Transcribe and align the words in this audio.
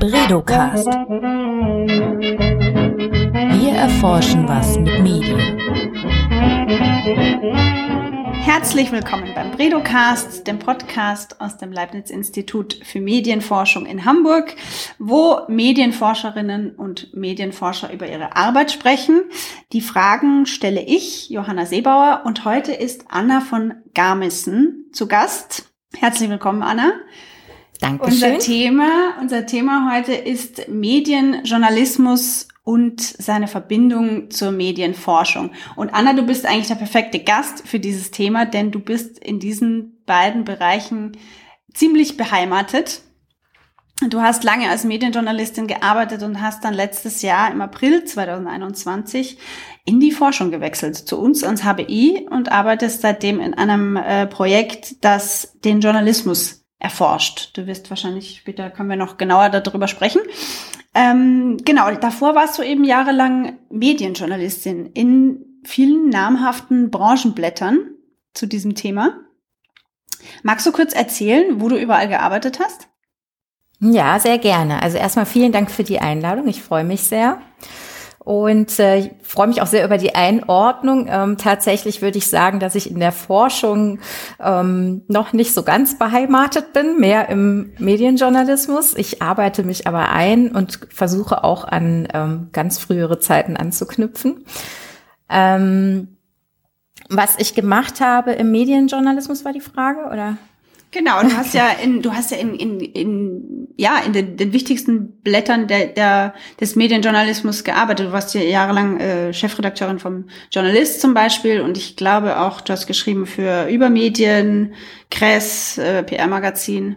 Bredocast. 0.00 0.86
Wir 3.58 3.72
erforschen 3.72 4.48
was 4.48 4.78
mit 4.78 4.98
Medien. 5.02 5.38
Herzlich 8.32 8.90
willkommen 8.92 9.34
beim 9.34 9.50
Bredocast, 9.50 10.46
dem 10.46 10.58
Podcast 10.58 11.42
aus 11.42 11.58
dem 11.58 11.70
Leibniz-Institut 11.70 12.80
für 12.82 13.02
Medienforschung 13.02 13.84
in 13.84 14.06
Hamburg, 14.06 14.56
wo 14.98 15.40
Medienforscherinnen 15.48 16.76
und 16.76 17.14
Medienforscher 17.14 17.92
über 17.92 18.08
ihre 18.08 18.34
Arbeit 18.36 18.72
sprechen. 18.72 19.20
Die 19.74 19.82
Fragen 19.82 20.46
stelle 20.46 20.80
ich, 20.80 21.28
Johanna 21.28 21.66
Seebauer, 21.66 22.22
und 22.24 22.46
heute 22.46 22.72
ist 22.72 23.04
Anna 23.10 23.42
von 23.42 23.74
Garmissen 23.92 24.86
zu 24.94 25.06
Gast. 25.08 25.70
Herzlich 25.94 26.30
willkommen, 26.30 26.62
Anna. 26.62 26.94
Dankeschön. 27.80 28.34
Unser 28.34 28.38
Thema, 28.38 29.14
unser 29.20 29.46
Thema 29.46 29.90
heute 29.94 30.12
ist 30.12 30.68
Medienjournalismus 30.68 32.48
und 32.62 33.00
seine 33.00 33.48
Verbindung 33.48 34.30
zur 34.30 34.52
Medienforschung. 34.52 35.50
Und 35.76 35.94
Anna, 35.94 36.12
du 36.12 36.22
bist 36.22 36.44
eigentlich 36.44 36.68
der 36.68 36.74
perfekte 36.74 37.20
Gast 37.20 37.66
für 37.66 37.80
dieses 37.80 38.10
Thema, 38.10 38.44
denn 38.44 38.70
du 38.70 38.80
bist 38.80 39.18
in 39.18 39.40
diesen 39.40 40.02
beiden 40.04 40.44
Bereichen 40.44 41.16
ziemlich 41.72 42.16
beheimatet. 42.16 43.02
Du 44.08 44.20
hast 44.20 44.44
lange 44.44 44.68
als 44.70 44.84
Medienjournalistin 44.84 45.66
gearbeitet 45.66 46.22
und 46.22 46.40
hast 46.40 46.64
dann 46.64 46.74
letztes 46.74 47.22
Jahr 47.22 47.50
im 47.50 47.60
April 47.60 48.04
2021 48.04 49.38
in 49.84 50.00
die 50.00 50.12
Forschung 50.12 50.50
gewechselt, 50.50 50.96
zu 50.96 51.18
uns 51.18 51.44
ans 51.44 51.64
HBI 51.64 52.26
und 52.30 52.50
arbeitest 52.50 53.02
seitdem 53.02 53.40
in 53.40 53.54
einem 53.54 53.96
äh, 53.96 54.26
Projekt, 54.26 55.04
das 55.04 55.58
den 55.64 55.80
Journalismus 55.80 56.59
erforscht. 56.80 57.56
Du 57.56 57.66
wirst 57.66 57.90
wahrscheinlich 57.90 58.38
später 58.38 58.70
können 58.70 58.88
wir 58.88 58.96
noch 58.96 59.18
genauer 59.18 59.50
darüber 59.50 59.86
sprechen. 59.86 60.22
Ähm, 60.94 61.58
genau, 61.64 61.90
davor 61.92 62.34
warst 62.34 62.58
du 62.58 62.62
eben 62.62 62.82
jahrelang 62.82 63.58
Medienjournalistin 63.70 64.86
in 64.86 65.44
vielen 65.64 66.08
namhaften 66.08 66.90
Branchenblättern 66.90 67.78
zu 68.34 68.46
diesem 68.46 68.74
Thema. 68.74 69.20
Magst 70.42 70.66
du 70.66 70.72
kurz 70.72 70.92
erzählen, 70.92 71.60
wo 71.60 71.68
du 71.68 71.76
überall 71.76 72.08
gearbeitet 72.08 72.58
hast? 72.58 72.88
Ja, 73.80 74.18
sehr 74.18 74.38
gerne. 74.38 74.82
Also 74.82 74.98
erstmal 74.98 75.26
vielen 75.26 75.52
Dank 75.52 75.70
für 75.70 75.84
die 75.84 76.00
Einladung. 76.00 76.48
Ich 76.48 76.62
freue 76.62 76.84
mich 76.84 77.02
sehr. 77.02 77.40
Und 78.30 78.78
äh, 78.78 78.98
ich 78.98 79.10
freue 79.24 79.48
mich 79.48 79.60
auch 79.60 79.66
sehr 79.66 79.84
über 79.84 79.98
die 79.98 80.14
Einordnung. 80.14 81.08
Ähm, 81.10 81.36
tatsächlich 81.36 82.00
würde 82.00 82.18
ich 82.18 82.28
sagen, 82.28 82.60
dass 82.60 82.76
ich 82.76 82.88
in 82.88 83.00
der 83.00 83.10
Forschung 83.10 83.98
ähm, 84.38 85.02
noch 85.08 85.32
nicht 85.32 85.52
so 85.52 85.64
ganz 85.64 85.98
beheimatet 85.98 86.72
bin, 86.72 87.00
mehr 87.00 87.28
im 87.28 87.72
Medienjournalismus. 87.78 88.94
Ich 88.94 89.20
arbeite 89.20 89.64
mich 89.64 89.88
aber 89.88 90.10
ein 90.10 90.52
und 90.52 90.78
versuche 90.94 91.42
auch 91.42 91.64
an 91.64 92.06
ähm, 92.14 92.50
ganz 92.52 92.78
frühere 92.78 93.18
Zeiten 93.18 93.56
anzuknüpfen. 93.56 94.44
Ähm, 95.28 96.16
was 97.08 97.36
ich 97.36 97.56
gemacht 97.56 98.00
habe 98.00 98.30
im 98.30 98.52
Medienjournalismus 98.52 99.44
war 99.44 99.52
die 99.52 99.60
Frage, 99.60 100.04
oder? 100.06 100.36
Genau, 100.92 101.22
du 101.22 101.36
hast 101.36 101.54
ja 101.54 101.68
in, 101.82 102.02
du 102.02 102.12
hast 102.12 102.32
ja 102.32 102.36
in, 102.38 102.54
in, 102.54 102.80
in 102.80 103.68
ja, 103.76 103.98
in 104.04 104.12
den, 104.12 104.36
den 104.36 104.52
wichtigsten 104.52 105.20
Blättern 105.22 105.68
der, 105.68 105.86
der, 105.86 106.34
des 106.60 106.74
Medienjournalismus 106.74 107.62
gearbeitet. 107.62 108.08
Du 108.08 108.12
warst 108.12 108.34
ja 108.34 108.40
jahrelang 108.40 108.98
äh, 108.98 109.32
Chefredakteurin 109.32 110.00
vom 110.00 110.24
Journalist 110.50 111.00
zum 111.00 111.14
Beispiel 111.14 111.60
und 111.60 111.78
ich 111.78 111.96
glaube 111.96 112.40
auch, 112.40 112.60
du 112.60 112.72
hast 112.72 112.86
geschrieben 112.86 113.26
für 113.26 113.68
Übermedien, 113.68 114.74
Kress, 115.10 115.78
äh, 115.78 116.02
PR-Magazin. 116.02 116.96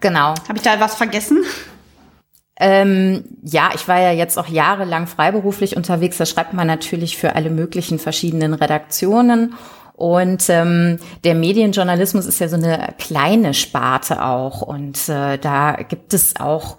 Genau. 0.00 0.34
Habe 0.48 0.56
ich 0.56 0.62
da 0.62 0.80
was 0.80 0.94
vergessen? 0.94 1.44
Ähm, 2.58 3.24
ja, 3.42 3.70
ich 3.74 3.86
war 3.86 4.00
ja 4.00 4.12
jetzt 4.12 4.38
auch 4.38 4.48
jahrelang 4.48 5.06
freiberuflich 5.06 5.76
unterwegs. 5.76 6.16
Da 6.16 6.26
schreibt 6.26 6.54
man 6.54 6.66
natürlich 6.66 7.16
für 7.16 7.34
alle 7.34 7.50
möglichen 7.50 7.98
verschiedenen 7.98 8.54
Redaktionen. 8.54 9.54
Und 10.02 10.50
ähm, 10.50 10.98
der 11.22 11.36
Medienjournalismus 11.36 12.26
ist 12.26 12.40
ja 12.40 12.48
so 12.48 12.56
eine 12.56 12.92
kleine 12.98 13.54
Sparte 13.54 14.24
auch. 14.24 14.60
Und 14.60 15.08
äh, 15.08 15.38
da 15.38 15.74
gibt 15.74 16.12
es 16.12 16.34
auch 16.40 16.78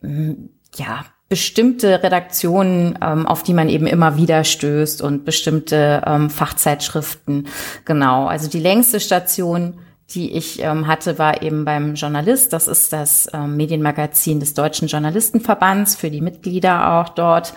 ähm, 0.00 0.50
ja 0.76 1.04
bestimmte 1.28 2.04
Redaktionen, 2.04 2.96
ähm, 3.02 3.26
auf 3.26 3.42
die 3.42 3.52
man 3.52 3.68
eben 3.68 3.88
immer 3.88 4.16
wieder 4.16 4.44
stößt 4.44 5.02
und 5.02 5.24
bestimmte 5.24 6.02
ähm, 6.06 6.30
Fachzeitschriften. 6.30 7.48
Genau. 7.84 8.28
Also 8.28 8.48
die 8.48 8.60
längste 8.60 9.00
Station 9.00 9.80
die 10.14 10.32
ich 10.32 10.60
ähm, 10.62 10.88
hatte, 10.88 11.18
war 11.18 11.42
eben 11.42 11.64
beim 11.64 11.94
Journalist. 11.94 12.52
Das 12.52 12.68
ist 12.68 12.92
das 12.92 13.30
ähm, 13.32 13.56
Medienmagazin 13.56 14.40
des 14.40 14.52
Deutschen 14.52 14.86
Journalistenverbands 14.86 15.96
für 15.96 16.10
die 16.10 16.20
Mitglieder 16.20 17.00
auch 17.00 17.08
dort. 17.08 17.54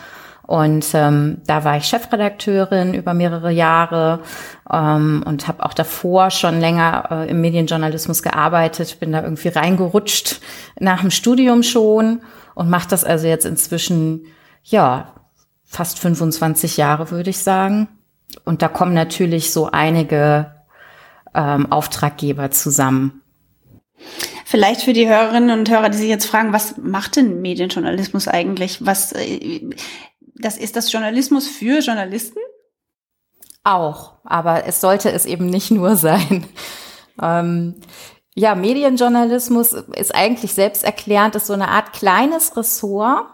Und 0.47 0.85
ähm, 0.93 1.41
da 1.47 1.63
war 1.63 1.77
ich 1.77 1.85
Chefredakteurin 1.85 2.93
über 2.93 3.13
mehrere 3.15 3.51
Jahre 3.51 4.19
ähm, 4.71 5.23
und 5.25 5.47
habe 5.47 5.65
auch 5.65 5.73
davor 5.73 6.29
schon 6.29 6.59
länger 6.59 7.07
äh, 7.09 7.29
im 7.29 7.41
Medienjournalismus 7.41 8.21
gearbeitet, 8.21 8.99
bin 8.99 9.11
da 9.11 9.23
irgendwie 9.23 9.47
reingerutscht 9.47 10.41
nach 10.79 11.01
dem 11.01 11.09
Studium 11.09 11.63
schon 11.63 12.21
und 12.53 12.69
mache 12.69 12.87
das 12.89 13.03
also 13.03 13.27
jetzt 13.27 13.45
inzwischen, 13.45 14.27
ja, 14.63 15.13
fast 15.63 15.99
25 15.99 16.77
Jahre, 16.77 17.09
würde 17.09 17.31
ich 17.31 17.39
sagen. 17.39 17.87
Und 18.43 18.61
da 18.61 18.67
kommen 18.67 18.93
natürlich 18.93 19.51
so 19.51 19.69
einige 19.71 20.51
ähm, 21.33 21.71
Auftraggeber 21.71 22.51
zusammen. 22.51 23.21
Vielleicht 24.45 24.81
für 24.81 24.93
die 24.93 25.07
Hörerinnen 25.07 25.57
und 25.57 25.69
Hörer, 25.69 25.89
die 25.89 25.97
sich 25.97 26.09
jetzt 26.09 26.27
fragen, 26.27 26.53
was 26.53 26.77
macht 26.77 27.15
denn 27.15 27.41
Medienjournalismus 27.41 28.27
eigentlich? 28.27 28.85
Was 28.85 29.11
äh, 29.13 29.69
das 30.35 30.57
ist 30.57 30.75
das 30.75 30.91
Journalismus 30.91 31.47
für 31.47 31.79
Journalisten? 31.79 32.39
Auch, 33.63 34.13
aber 34.23 34.65
es 34.65 34.81
sollte 34.81 35.11
es 35.11 35.25
eben 35.25 35.47
nicht 35.47 35.71
nur 35.71 35.95
sein. 35.95 36.45
Ähm, 37.21 37.75
ja, 38.35 38.53
Medienjournalismus 38.53 39.71
ist 39.71 40.13
eigentlich 40.13 40.53
selbsterklärend, 40.53 41.35
ist 41.35 41.47
so 41.47 41.53
eine 41.53 41.69
Art 41.69 41.93
kleines 41.93 42.57
Ressort, 42.57 43.27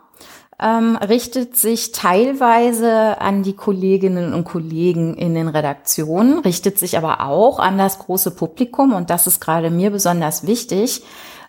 ähm, 0.59 0.95
richtet 0.95 1.57
sich 1.57 1.91
teilweise 1.91 3.19
an 3.19 3.41
die 3.41 3.55
Kolleginnen 3.55 4.35
und 4.35 4.43
Kollegen 4.43 5.15
in 5.15 5.33
den 5.33 5.47
Redaktionen, 5.47 6.37
richtet 6.39 6.77
sich 6.77 6.99
aber 6.99 7.21
auch 7.21 7.57
an 7.57 7.79
das 7.79 7.97
große 7.97 8.31
Publikum 8.31 8.93
und 8.93 9.09
das 9.09 9.25
ist 9.25 9.41
gerade 9.41 9.71
mir 9.71 9.89
besonders 9.89 10.45
wichtig, 10.45 11.03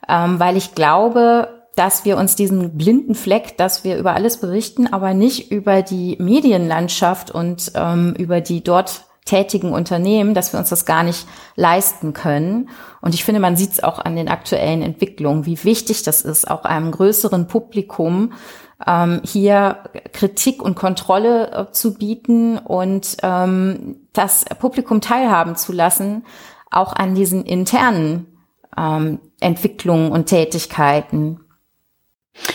ähm, 0.08 0.40
weil 0.40 0.56
ich 0.56 0.74
glaube, 0.74 1.61
dass 1.74 2.04
wir 2.04 2.16
uns 2.18 2.36
diesen 2.36 2.76
blinden 2.76 3.14
Fleck, 3.14 3.56
dass 3.56 3.84
wir 3.84 3.96
über 3.96 4.14
alles 4.14 4.38
berichten, 4.38 4.92
aber 4.92 5.14
nicht 5.14 5.50
über 5.50 5.82
die 5.82 6.16
Medienlandschaft 6.20 7.30
und 7.30 7.72
ähm, 7.74 8.14
über 8.18 8.40
die 8.40 8.62
dort 8.62 9.06
tätigen 9.24 9.72
Unternehmen, 9.72 10.34
dass 10.34 10.52
wir 10.52 10.58
uns 10.58 10.68
das 10.68 10.84
gar 10.84 11.02
nicht 11.04 11.26
leisten 11.54 12.12
können. 12.12 12.68
Und 13.00 13.14
ich 13.14 13.24
finde, 13.24 13.40
man 13.40 13.56
sieht 13.56 13.72
es 13.72 13.82
auch 13.82 13.98
an 14.00 14.16
den 14.16 14.28
aktuellen 14.28 14.82
Entwicklungen, 14.82 15.46
wie 15.46 15.62
wichtig 15.64 16.02
das 16.02 16.22
ist, 16.22 16.50
auch 16.50 16.64
einem 16.64 16.90
größeren 16.90 17.46
Publikum 17.46 18.32
ähm, 18.86 19.20
hier 19.24 19.78
Kritik 20.12 20.62
und 20.62 20.74
Kontrolle 20.74 21.52
äh, 21.52 21.72
zu 21.72 21.94
bieten 21.94 22.58
und 22.58 23.16
ähm, 23.22 23.96
das 24.12 24.44
Publikum 24.58 25.00
teilhaben 25.00 25.56
zu 25.56 25.72
lassen, 25.72 26.24
auch 26.70 26.92
an 26.94 27.14
diesen 27.14 27.44
internen 27.44 28.26
ähm, 28.76 29.20
Entwicklungen 29.40 30.10
und 30.10 30.26
Tätigkeiten. 30.26 31.40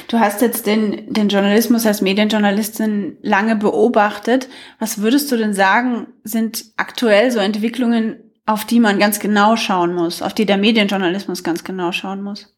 Du 0.07 0.19
hast 0.19 0.41
jetzt 0.41 0.65
den, 0.65 1.13
den 1.13 1.29
Journalismus 1.29 1.85
als 1.85 2.01
Medienjournalistin 2.01 3.17
lange 3.21 3.55
beobachtet. 3.55 4.47
Was 4.79 5.01
würdest 5.01 5.31
du 5.31 5.37
denn 5.37 5.53
sagen, 5.53 6.07
sind 6.23 6.65
aktuell 6.77 7.29
so 7.31 7.39
Entwicklungen, 7.39 8.31
auf 8.45 8.63
die 8.63 8.79
man 8.79 8.99
ganz 8.99 9.19
genau 9.19 9.57
schauen 9.57 9.93
muss, 9.93 10.21
auf 10.21 10.33
die 10.33 10.45
der 10.45 10.57
Medienjournalismus 10.57 11.43
ganz 11.43 11.63
genau 11.63 11.91
schauen 11.91 12.23
muss? 12.23 12.55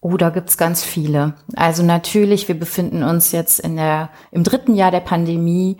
Oh, 0.00 0.16
da 0.16 0.30
gibt's 0.30 0.58
ganz 0.58 0.84
viele. 0.84 1.34
Also 1.56 1.82
natürlich, 1.82 2.48
wir 2.48 2.58
befinden 2.58 3.02
uns 3.02 3.32
jetzt 3.32 3.60
in 3.60 3.76
der, 3.76 4.10
im 4.30 4.44
dritten 4.44 4.74
Jahr 4.74 4.90
der 4.90 5.00
Pandemie. 5.00 5.78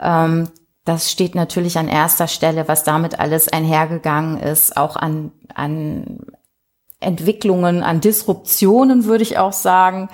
Ähm, 0.00 0.48
das 0.84 1.10
steht 1.10 1.34
natürlich 1.34 1.76
an 1.76 1.88
erster 1.88 2.28
Stelle, 2.28 2.68
was 2.68 2.84
damit 2.84 3.18
alles 3.18 3.48
einhergegangen 3.48 4.38
ist, 4.38 4.76
auch 4.76 4.96
an, 4.96 5.32
an 5.54 6.20
Entwicklungen, 7.04 7.82
an 7.82 8.00
Disruptionen, 8.00 9.04
würde 9.04 9.22
ich 9.22 9.38
auch 9.38 9.52
sagen, 9.52 10.08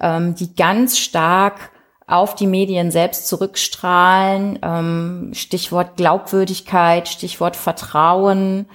ähm, 0.00 0.34
die 0.34 0.54
ganz 0.54 0.98
stark 0.98 1.72
auf 2.06 2.34
die 2.34 2.46
Medien 2.46 2.90
selbst 2.90 3.28
zurückstrahlen. 3.28 4.58
Ähm, 4.62 5.30
Stichwort 5.34 5.96
Glaubwürdigkeit, 5.96 7.08
Stichwort 7.08 7.56
Vertrauen, 7.56 8.66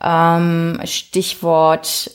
ähm, 0.00 0.80
Stichwort 0.84 2.10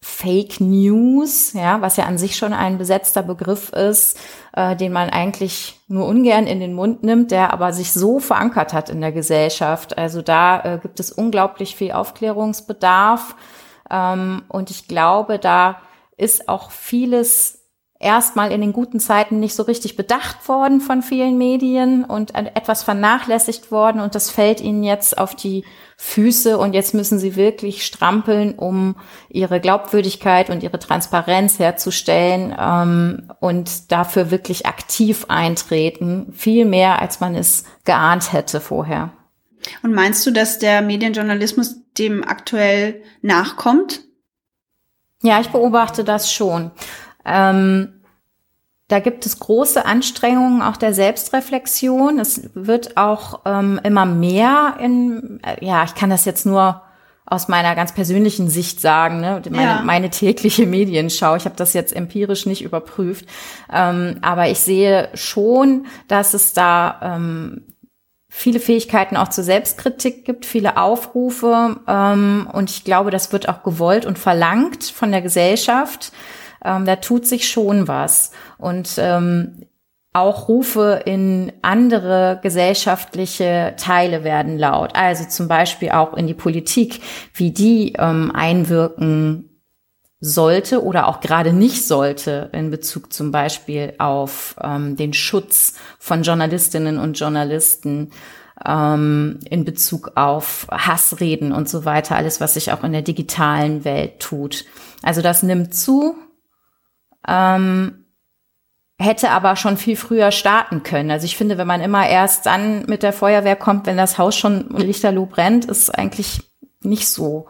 Fake 0.00 0.60
News, 0.60 1.52
ja, 1.52 1.80
was 1.82 1.96
ja 1.96 2.04
an 2.04 2.18
sich 2.18 2.36
schon 2.36 2.52
ein 2.52 2.78
besetzter 2.78 3.22
Begriff 3.22 3.70
ist, 3.70 4.18
äh, 4.54 4.74
den 4.74 4.92
man 4.92 5.10
eigentlich 5.10 5.80
nur 5.86 6.06
ungern 6.06 6.46
in 6.46 6.60
den 6.60 6.72
Mund 6.72 7.02
nimmt, 7.02 7.30
der 7.30 7.52
aber 7.52 7.72
sich 7.72 7.92
so 7.92 8.18
verankert 8.18 8.72
hat 8.72 8.90
in 8.90 9.00
der 9.00 9.12
Gesellschaft. 9.12 9.98
Also 9.98 10.22
da 10.22 10.62
äh, 10.62 10.78
gibt 10.78 10.98
es 10.98 11.12
unglaublich 11.12 11.76
viel 11.76 11.92
Aufklärungsbedarf. 11.92 13.36
Ähm, 13.90 14.42
und 14.48 14.70
ich 14.70 14.88
glaube, 14.88 15.38
da 15.38 15.80
ist 16.16 16.48
auch 16.48 16.70
vieles 16.70 17.58
erstmal 18.00 18.52
in 18.52 18.60
den 18.60 18.72
guten 18.72 19.00
Zeiten 19.00 19.40
nicht 19.40 19.54
so 19.54 19.64
richtig 19.64 19.96
bedacht 19.96 20.48
worden 20.48 20.80
von 20.80 21.02
vielen 21.02 21.36
Medien 21.36 22.04
und 22.04 22.34
etwas 22.34 22.84
vernachlässigt 22.84 23.72
worden. 23.72 24.00
Und 24.00 24.14
das 24.14 24.30
fällt 24.30 24.60
ihnen 24.60 24.84
jetzt 24.84 25.18
auf 25.18 25.34
die 25.34 25.64
Füße. 25.96 26.58
Und 26.58 26.74
jetzt 26.74 26.94
müssen 26.94 27.18
sie 27.18 27.34
wirklich 27.34 27.84
strampeln, 27.84 28.54
um 28.54 28.96
ihre 29.28 29.60
Glaubwürdigkeit 29.60 30.48
und 30.48 30.62
ihre 30.62 30.78
Transparenz 30.78 31.58
herzustellen 31.58 32.54
ähm, 32.58 33.32
und 33.40 33.90
dafür 33.90 34.30
wirklich 34.30 34.66
aktiv 34.66 35.26
eintreten, 35.28 36.32
viel 36.32 36.64
mehr 36.64 37.02
als 37.02 37.18
man 37.18 37.34
es 37.34 37.64
geahnt 37.84 38.32
hätte 38.32 38.60
vorher. 38.60 39.10
Und 39.82 39.94
meinst 39.94 40.26
du, 40.26 40.30
dass 40.30 40.58
der 40.58 40.82
Medienjournalismus 40.82 41.76
dem 41.98 42.24
aktuell 42.24 43.02
nachkommt? 43.22 44.02
Ja, 45.22 45.40
ich 45.40 45.48
beobachte 45.48 46.04
das 46.04 46.32
schon. 46.32 46.70
Ähm, 47.24 47.98
da 48.88 49.00
gibt 49.00 49.26
es 49.26 49.38
große 49.38 49.84
Anstrengungen 49.84 50.62
auch 50.62 50.76
der 50.76 50.94
Selbstreflexion. 50.94 52.18
Es 52.18 52.50
wird 52.54 52.96
auch 52.96 53.40
ähm, 53.44 53.78
immer 53.84 54.06
mehr 54.06 54.76
in, 54.80 55.40
äh, 55.42 55.64
ja, 55.64 55.84
ich 55.84 55.94
kann 55.94 56.08
das 56.08 56.24
jetzt 56.24 56.46
nur 56.46 56.82
aus 57.26 57.48
meiner 57.48 57.74
ganz 57.74 57.92
persönlichen 57.92 58.48
Sicht 58.48 58.80
sagen, 58.80 59.20
ne? 59.20 59.42
meine, 59.50 59.62
ja. 59.62 59.82
meine 59.82 60.08
tägliche 60.08 60.66
Medienschau. 60.66 61.36
Ich 61.36 61.44
habe 61.44 61.56
das 61.56 61.74
jetzt 61.74 61.94
empirisch 61.94 62.46
nicht 62.46 62.62
überprüft, 62.62 63.26
ähm, 63.70 64.16
aber 64.22 64.48
ich 64.48 64.60
sehe 64.60 65.10
schon, 65.12 65.86
dass 66.08 66.32
es 66.32 66.54
da 66.54 66.98
ähm, 67.02 67.67
viele 68.38 68.60
Fähigkeiten 68.60 69.16
auch 69.16 69.28
zur 69.28 69.44
Selbstkritik 69.44 70.24
gibt, 70.24 70.46
viele 70.46 70.76
Aufrufe 70.76 71.80
ähm, 71.86 72.48
und 72.52 72.70
ich 72.70 72.84
glaube, 72.84 73.10
das 73.10 73.32
wird 73.32 73.48
auch 73.48 73.62
gewollt 73.62 74.06
und 74.06 74.18
verlangt 74.18 74.84
von 74.84 75.10
der 75.10 75.22
Gesellschaft 75.22 76.12
ähm, 76.64 76.84
da 76.84 76.96
tut 76.96 77.26
sich 77.26 77.48
schon 77.48 77.88
was. 77.88 78.32
Und 78.58 78.94
ähm, 78.98 79.64
auch 80.12 80.48
Rufe 80.48 81.02
in 81.04 81.52
andere 81.62 82.40
gesellschaftliche 82.42 83.74
Teile 83.76 84.24
werden 84.24 84.58
laut. 84.58 84.96
Also 84.96 85.24
zum 85.28 85.48
Beispiel 85.48 85.90
auch 85.90 86.14
in 86.14 86.26
die 86.26 86.34
Politik, 86.34 87.00
wie 87.34 87.52
die 87.52 87.94
ähm, 87.98 88.32
einwirken 88.34 89.47
sollte 90.20 90.82
oder 90.82 91.06
auch 91.06 91.20
gerade 91.20 91.52
nicht 91.52 91.86
sollte 91.86 92.50
in 92.52 92.70
Bezug 92.70 93.12
zum 93.12 93.30
Beispiel 93.30 93.94
auf 93.98 94.56
ähm, 94.62 94.96
den 94.96 95.12
Schutz 95.12 95.74
von 95.98 96.22
Journalistinnen 96.22 96.98
und 96.98 97.18
Journalisten, 97.18 98.10
ähm, 98.66 99.38
in 99.48 99.64
Bezug 99.64 100.12
auf 100.16 100.66
Hassreden 100.70 101.52
und 101.52 101.68
so 101.68 101.84
weiter, 101.84 102.16
alles, 102.16 102.40
was 102.40 102.54
sich 102.54 102.72
auch 102.72 102.82
in 102.82 102.92
der 102.92 103.02
digitalen 103.02 103.84
Welt 103.84 104.18
tut. 104.18 104.64
Also 105.02 105.22
das 105.22 105.44
nimmt 105.44 105.74
zu 105.74 106.16
ähm, 107.26 108.04
hätte 108.98 109.30
aber 109.30 109.54
schon 109.54 109.76
viel 109.76 109.96
früher 109.96 110.32
starten 110.32 110.82
können. 110.82 111.10
Also 111.10 111.24
ich 111.24 111.36
finde, 111.36 111.56
wenn 111.56 111.66
man 111.66 111.80
immer 111.80 112.08
erst 112.08 112.46
dann 112.46 112.84
mit 112.86 113.02
der 113.02 113.12
Feuerwehr 113.12 113.54
kommt, 113.54 113.86
wenn 113.86 113.96
das 113.96 114.18
Haus 114.18 114.36
schon 114.36 114.70
lichterloh 114.76 115.26
brennt, 115.26 115.66
ist 115.66 115.90
eigentlich 115.96 116.40
nicht 116.82 117.08
so 117.08 117.46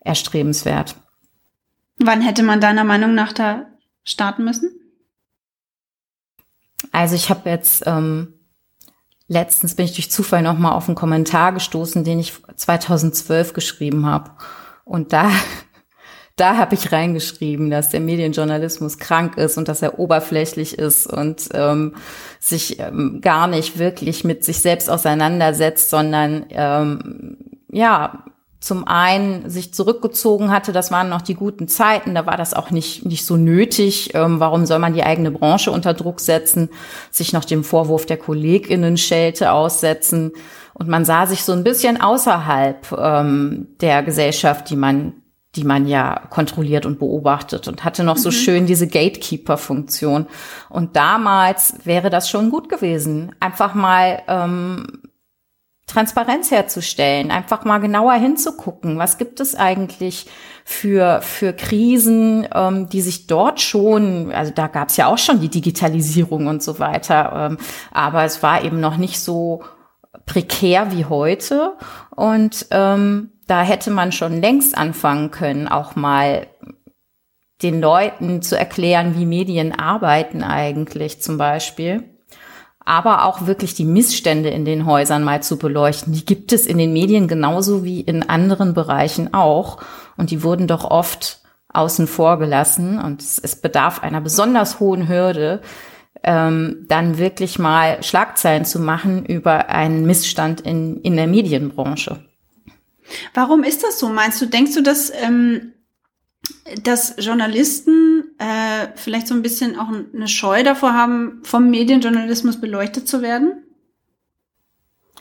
erstrebenswert. 0.00 0.94
Wann 1.98 2.20
hätte 2.20 2.42
man 2.42 2.60
deiner 2.60 2.84
Meinung 2.84 3.14
nach 3.14 3.32
da 3.32 3.66
starten 4.04 4.44
müssen? 4.44 4.70
Also 6.92 7.14
ich 7.14 7.28
habe 7.28 7.50
jetzt 7.50 7.84
ähm, 7.86 8.34
letztens 9.28 9.74
bin 9.74 9.84
ich 9.84 9.94
durch 9.94 10.10
Zufall 10.10 10.42
noch 10.42 10.58
mal 10.58 10.72
auf 10.72 10.88
einen 10.88 10.94
Kommentar 10.94 11.52
gestoßen, 11.52 12.04
den 12.04 12.18
ich 12.18 12.32
2012 12.56 13.52
geschrieben 13.52 14.06
habe. 14.06 14.30
Und 14.84 15.12
da 15.12 15.30
da 16.36 16.56
habe 16.56 16.74
ich 16.74 16.92
reingeschrieben, 16.92 17.70
dass 17.70 17.90
der 17.90 18.00
Medienjournalismus 18.00 18.98
krank 18.98 19.36
ist 19.36 19.58
und 19.58 19.68
dass 19.68 19.82
er 19.82 19.98
oberflächlich 19.98 20.78
ist 20.78 21.06
und 21.06 21.48
ähm, 21.52 21.96
sich 22.38 22.78
ähm, 22.78 23.20
gar 23.20 23.48
nicht 23.48 23.78
wirklich 23.78 24.24
mit 24.24 24.44
sich 24.44 24.60
selbst 24.60 24.88
auseinandersetzt, 24.88 25.90
sondern 25.90 26.46
ähm, 26.50 27.38
ja 27.70 28.24
zum 28.60 28.88
einen 28.88 29.48
sich 29.48 29.72
zurückgezogen 29.72 30.50
hatte, 30.50 30.72
das 30.72 30.90
waren 30.90 31.08
noch 31.08 31.22
die 31.22 31.34
guten 31.34 31.68
Zeiten, 31.68 32.14
da 32.14 32.26
war 32.26 32.36
das 32.36 32.54
auch 32.54 32.70
nicht, 32.70 33.06
nicht 33.06 33.24
so 33.24 33.36
nötig. 33.36 34.14
Ähm, 34.14 34.40
warum 34.40 34.66
soll 34.66 34.80
man 34.80 34.94
die 34.94 35.04
eigene 35.04 35.30
Branche 35.30 35.70
unter 35.70 35.94
Druck 35.94 36.20
setzen, 36.20 36.68
sich 37.10 37.32
noch 37.32 37.44
dem 37.44 37.62
Vorwurf 37.62 38.06
der 38.06 38.16
KollegInnen-Schelte 38.16 39.52
aussetzen? 39.52 40.32
Und 40.74 40.88
man 40.88 41.04
sah 41.04 41.26
sich 41.26 41.44
so 41.44 41.52
ein 41.52 41.64
bisschen 41.64 42.00
außerhalb 42.00 42.92
ähm, 42.92 43.68
der 43.80 44.02
Gesellschaft, 44.02 44.70
die 44.70 44.76
man 44.76 45.14
die 45.56 45.64
man 45.64 45.88
ja 45.88 46.20
kontrolliert 46.30 46.84
und 46.84 46.98
beobachtet 46.98 47.68
und 47.68 47.82
hatte 47.82 48.04
noch 48.04 48.16
mhm. 48.16 48.20
so 48.20 48.30
schön 48.30 48.66
diese 48.66 48.86
Gatekeeper-Funktion. 48.86 50.26
Und 50.68 50.94
damals 50.94 51.74
wäre 51.84 52.10
das 52.10 52.28
schon 52.28 52.50
gut 52.50 52.68
gewesen, 52.68 53.34
einfach 53.40 53.74
mal 53.74 54.22
ähm, 54.28 54.86
Transparenz 55.88 56.50
herzustellen, 56.50 57.30
einfach 57.30 57.64
mal 57.64 57.78
genauer 57.78 58.14
hinzugucken, 58.14 58.98
was 58.98 59.18
gibt 59.18 59.40
es 59.40 59.54
eigentlich 59.54 60.26
für, 60.64 61.20
für 61.22 61.54
Krisen, 61.54 62.46
ähm, 62.54 62.88
die 62.88 63.00
sich 63.00 63.26
dort 63.26 63.60
schon, 63.60 64.30
also 64.30 64.52
da 64.54 64.68
gab 64.68 64.90
es 64.90 64.98
ja 64.98 65.06
auch 65.06 65.18
schon 65.18 65.40
die 65.40 65.48
Digitalisierung 65.48 66.46
und 66.46 66.62
so 66.62 66.78
weiter, 66.78 67.50
ähm, 67.50 67.58
aber 67.90 68.24
es 68.24 68.42
war 68.42 68.62
eben 68.62 68.80
noch 68.80 68.98
nicht 68.98 69.18
so 69.18 69.62
prekär 70.26 70.92
wie 70.92 71.06
heute. 71.06 71.72
Und 72.14 72.66
ähm, 72.70 73.32
da 73.46 73.62
hätte 73.62 73.90
man 73.90 74.12
schon 74.12 74.40
längst 74.40 74.76
anfangen 74.76 75.30
können, 75.30 75.68
auch 75.68 75.96
mal 75.96 76.46
den 77.62 77.80
Leuten 77.80 78.42
zu 78.42 78.56
erklären, 78.56 79.16
wie 79.16 79.26
Medien 79.26 79.76
arbeiten 79.76 80.44
eigentlich 80.44 81.20
zum 81.22 81.38
Beispiel. 81.38 82.17
Aber 82.88 83.26
auch 83.26 83.46
wirklich 83.46 83.74
die 83.74 83.84
Missstände 83.84 84.48
in 84.48 84.64
den 84.64 84.86
Häusern 84.86 85.22
mal 85.22 85.42
zu 85.42 85.58
beleuchten. 85.58 86.14
Die 86.14 86.24
gibt 86.24 86.54
es 86.54 86.66
in 86.66 86.78
den 86.78 86.94
Medien 86.94 87.28
genauso 87.28 87.84
wie 87.84 88.00
in 88.00 88.26
anderen 88.28 88.72
Bereichen 88.72 89.34
auch. 89.34 89.78
Und 90.16 90.30
die 90.30 90.42
wurden 90.42 90.66
doch 90.66 90.90
oft 90.90 91.42
außen 91.68 92.06
vor 92.06 92.38
gelassen. 92.38 92.98
Und 92.98 93.20
es 93.20 93.56
bedarf 93.56 94.02
einer 94.02 94.22
besonders 94.22 94.80
hohen 94.80 95.06
Hürde, 95.06 95.60
ähm, 96.22 96.86
dann 96.88 97.18
wirklich 97.18 97.58
mal 97.58 98.02
Schlagzeilen 98.02 98.64
zu 98.64 98.80
machen 98.80 99.26
über 99.26 99.68
einen 99.68 100.06
Missstand 100.06 100.62
in, 100.62 101.02
in 101.02 101.16
der 101.16 101.26
Medienbranche. 101.26 102.24
Warum 103.34 103.64
ist 103.64 103.84
das 103.84 103.98
so? 103.98 104.08
Meinst 104.08 104.40
du, 104.40 104.46
denkst 104.46 104.74
du, 104.74 104.82
dass, 104.82 105.12
ähm, 105.22 105.74
dass 106.84 107.16
Journalisten 107.18 108.27
äh, 108.38 108.88
vielleicht 108.94 109.26
so 109.26 109.34
ein 109.34 109.42
bisschen 109.42 109.78
auch 109.78 109.88
eine 109.88 110.28
Scheu 110.28 110.62
davor 110.62 110.92
haben, 110.92 111.40
vom 111.42 111.70
Medienjournalismus 111.70 112.60
beleuchtet 112.60 113.08
zu 113.08 113.22
werden? 113.22 113.64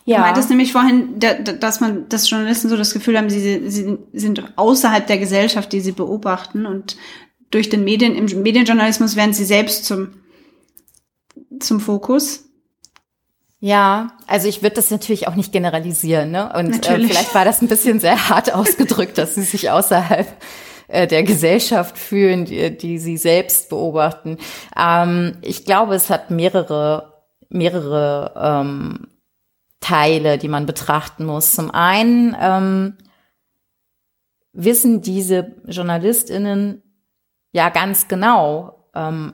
Ja. 0.05 0.17
Du 0.17 0.21
meintest 0.21 0.49
nämlich 0.49 0.71
vorhin, 0.71 1.19
dass 1.19 1.81
man, 1.81 2.07
dass 2.07 2.29
Journalisten 2.29 2.69
so 2.69 2.77
das 2.77 2.93
Gefühl 2.93 3.17
haben, 3.17 3.29
sie, 3.29 3.69
sie 3.69 3.97
sind 4.13 4.53
außerhalb 4.55 5.05
der 5.05 5.17
Gesellschaft, 5.17 5.73
die 5.73 5.81
sie 5.81 5.91
beobachten 5.91 6.65
und 6.65 6.95
durch 7.49 7.69
den 7.69 7.83
Medien, 7.83 8.15
im 8.15 8.25
Medienjournalismus 8.41 9.15
werden 9.15 9.33
sie 9.33 9.45
selbst 9.45 9.85
zum, 9.85 10.13
zum 11.59 11.79
Fokus. 11.79 12.45
Ja, 13.59 14.13
also 14.27 14.47
ich 14.47 14.61
würde 14.61 14.75
das 14.75 14.91
natürlich 14.91 15.27
auch 15.27 15.35
nicht 15.35 15.51
generalisieren, 15.51 16.31
ne? 16.31 16.53
Und 16.55 16.87
äh, 16.87 16.99
vielleicht 16.99 17.33
war 17.33 17.43
das 17.43 17.61
ein 17.61 17.67
bisschen 17.67 17.99
sehr 17.99 18.29
hart 18.29 18.53
ausgedrückt, 18.55 19.17
dass 19.17 19.35
sie 19.35 19.43
sich 19.43 19.71
außerhalb 19.71 20.27
äh, 20.87 21.07
der 21.07 21.23
Gesellschaft 21.23 21.97
fühlen, 21.97 22.45
die, 22.45 22.75
die 22.77 22.97
sie 22.97 23.17
selbst 23.17 23.69
beobachten. 23.69 24.37
Ähm, 24.77 25.37
ich 25.41 25.65
glaube, 25.65 25.95
es 25.95 26.09
hat 26.09 26.31
mehrere, 26.31 27.25
mehrere 27.49 28.33
ähm, 28.35 29.07
Teile, 29.79 30.37
die 30.37 30.47
man 30.47 30.65
betrachten 30.65 31.25
muss. 31.25 31.55
Zum 31.55 31.71
einen 31.71 32.35
ähm, 32.39 32.97
wissen 34.53 35.01
diese 35.01 35.55
JournalistInnen 35.65 36.81
ja 37.51 37.69
ganz 37.69 38.07
genau, 38.07 38.89
ähm, 38.95 39.33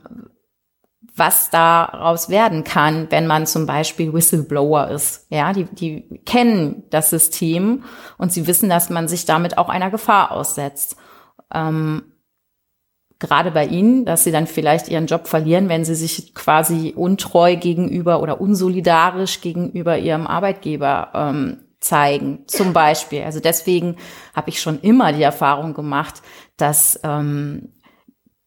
was 1.16 1.50
daraus 1.50 2.28
werden 2.28 2.64
kann, 2.64 3.06
wenn 3.10 3.26
man 3.26 3.46
zum 3.46 3.66
Beispiel 3.66 4.12
Whistleblower 4.12 4.88
ist. 4.88 5.26
Ja, 5.30 5.52
die, 5.52 5.64
die 5.64 6.20
kennen 6.26 6.82
das 6.90 7.10
System 7.10 7.84
und 8.18 8.32
sie 8.32 8.46
wissen, 8.48 8.68
dass 8.68 8.90
man 8.90 9.06
sich 9.06 9.24
damit 9.24 9.56
auch 9.56 9.68
einer 9.68 9.90
Gefahr 9.90 10.32
aussetzt. 10.32 10.96
Ähm, 11.54 12.02
gerade 13.18 13.50
bei 13.50 13.66
Ihnen, 13.66 14.04
dass 14.04 14.24
Sie 14.24 14.32
dann 14.32 14.46
vielleicht 14.46 14.88
Ihren 14.88 15.06
Job 15.06 15.28
verlieren, 15.28 15.68
wenn 15.68 15.84
Sie 15.84 15.94
sich 15.94 16.34
quasi 16.34 16.92
untreu 16.96 17.56
gegenüber 17.56 18.20
oder 18.20 18.40
unsolidarisch 18.40 19.40
gegenüber 19.40 19.98
Ihrem 19.98 20.26
Arbeitgeber 20.26 21.10
ähm, 21.14 21.58
zeigen, 21.80 22.40
zum 22.46 22.72
Beispiel. 22.72 23.22
Also 23.22 23.40
deswegen 23.40 23.96
habe 24.34 24.50
ich 24.50 24.60
schon 24.60 24.80
immer 24.80 25.12
die 25.12 25.22
Erfahrung 25.22 25.74
gemacht, 25.74 26.22
dass 26.56 26.98
ähm, 27.02 27.74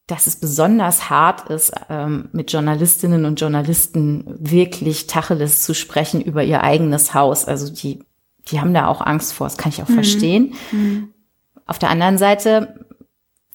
dass 0.08 0.26
es 0.26 0.38
besonders 0.38 1.10
hart 1.10 1.50
ist, 1.50 1.74
ähm, 1.90 2.30
mit 2.32 2.52
Journalistinnen 2.52 3.26
und 3.26 3.40
Journalisten 3.42 4.24
wirklich 4.40 5.06
Tacheles 5.08 5.64
zu 5.64 5.76
sprechen 5.76 6.22
über 6.22 6.44
ihr 6.44 6.64
eigenes 6.64 7.14
Haus. 7.14 7.44
Also 7.44 7.72
die, 7.72 8.00
die 8.50 8.62
haben 8.62 8.74
da 8.74 8.88
auch 8.88 9.02
Angst 9.02 9.34
vor, 9.34 9.48
das 9.48 9.58
kann 9.58 9.72
ich 9.74 9.84
auch 9.84 9.90
mhm. 9.90 9.96
verstehen. 9.96 10.54
Mhm. 10.72 11.14
Auf 11.66 11.78
der 11.78 11.90
anderen 11.90 12.18
Seite, 12.18 12.87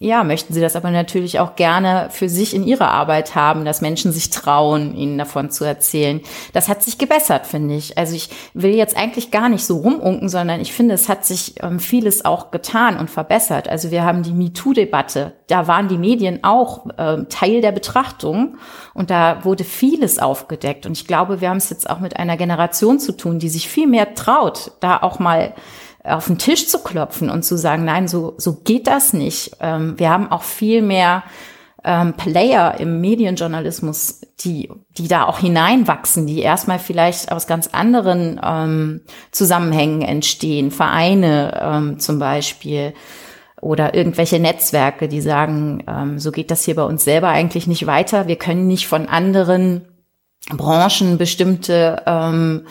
ja, 0.03 0.25
möchten 0.25 0.53
sie 0.53 0.61
das 0.61 0.75
aber 0.75 0.91
natürlich 0.91 1.39
auch 1.39 1.55
gerne 1.55 2.09
für 2.11 2.29
sich 2.29 2.55
in 2.55 2.67
ihrer 2.67 2.91
Arbeit 2.91 3.37
haben, 3.37 3.65
dass 3.65 3.81
Menschen 3.81 4.11
sich 4.11 4.31
trauen, 4.31 4.97
ihnen 4.97 5.17
davon 5.17 5.51
zu 5.51 5.65
erzählen. 5.65 6.21
Das 6.53 6.69
hat 6.69 6.83
sich 6.83 6.99
gebessert, 6.99 7.47
finde 7.47 7.77
ich. 7.77 7.97
Also 7.97 8.17
ich 8.17 8.29
will 8.53 8.75
jetzt 8.75 8.97
eigentlich 8.97 9.31
gar 9.31 9.49
nicht 9.49 9.65
so 9.65 9.77
rumunken, 9.79 10.29
sondern 10.29 10.61
ich 10.61 10.73
finde, 10.73 10.95
es 10.95 11.09
hat 11.09 11.25
sich 11.25 11.55
ähm, 11.63 11.79
vieles 11.79 12.25
auch 12.25 12.51
getan 12.51 12.99
und 12.99 13.11
verbessert. 13.11 13.69
Also 13.69 13.93
wir 13.93 14.03
haben 14.03 14.25
die 14.25 14.33
MeToo-Debatte. 14.33 15.35
Da 15.47 15.69
waren 15.69 15.87
die 15.87 15.99
Medien 15.99 16.41
auch 16.43 16.87
äh, 16.99 17.23
Teil 17.29 17.61
der 17.61 17.73
Betrachtung 17.73 18.57
und 18.95 19.11
da 19.11 19.45
wurde 19.45 19.63
vieles 19.63 20.19
aufgedeckt. 20.19 20.85
Und 20.85 20.93
ich 20.93 21.07
glaube, 21.07 21.41
wir 21.41 21.49
haben 21.49 21.59
es 21.59 21.71
jetzt 21.71 21.89
auch 21.89 22.01
mit 22.01 22.17
einer 22.17 22.37
Generation 22.37 22.99
zu 22.99 23.13
tun, 23.13 23.39
die 23.39 23.49
sich 23.49 23.69
viel 23.69 23.87
mehr 23.87 24.15
traut, 24.15 24.73
da 24.81 25.01
auch 25.01 25.21
mal 25.21 25.55
auf 26.05 26.27
den 26.27 26.39
Tisch 26.39 26.69
zu 26.69 26.79
klopfen 26.81 27.31
und 27.31 27.45
zu 27.45 27.57
sagen, 27.57 27.85
nein, 27.85 28.09
so, 28.09 28.35
so 28.37 28.55
geht 28.55 28.87
das 28.87 29.13
nicht. 29.13 29.57
Ähm, 29.61 29.99
wir 29.99 30.11
haben 30.11 30.31
auch 30.31 30.43
viel 30.43 30.83
mehr 30.83 31.23
ähm, 31.85 32.15
Player 32.15 32.79
im 32.79 33.01
Medienjournalismus, 33.01 34.21
die, 34.41 34.71
die 34.97 35.09
da 35.09 35.25
auch 35.25 35.39
hineinwachsen, 35.39 36.27
die 36.27 36.41
erstmal 36.41 36.79
vielleicht 36.79 37.33
aus 37.33 37.47
ganz 37.47 37.69
anderen 37.69 38.41
ähm, 38.43 39.01
Zusammenhängen 39.31 40.03
entstehen, 40.03 40.71
Vereine 40.71 41.61
ähm, 41.61 41.99
zum 41.99 42.19
Beispiel 42.19 42.95
oder 43.61 43.95
irgendwelche 43.95 44.41
Netzwerke, 44.41 45.09
die 45.09 45.21
sagen, 45.21 45.85
ähm, 45.89 46.19
so 46.19 46.33
geht 46.33 46.51
das 46.51 46.65
hier 46.65 46.75
bei 46.75 46.83
uns 46.83 47.05
selber 47.05 47.29
eigentlich 47.29 47.67
nicht 47.67 47.87
weiter. 47.87 48.27
Wir 48.27 48.37
können 48.37 48.67
nicht 48.67 48.89
von 48.89 49.09
anderen 49.09 49.87
Branchen 50.51 51.19
bestimmte 51.19 52.03
ähm, 52.07 52.67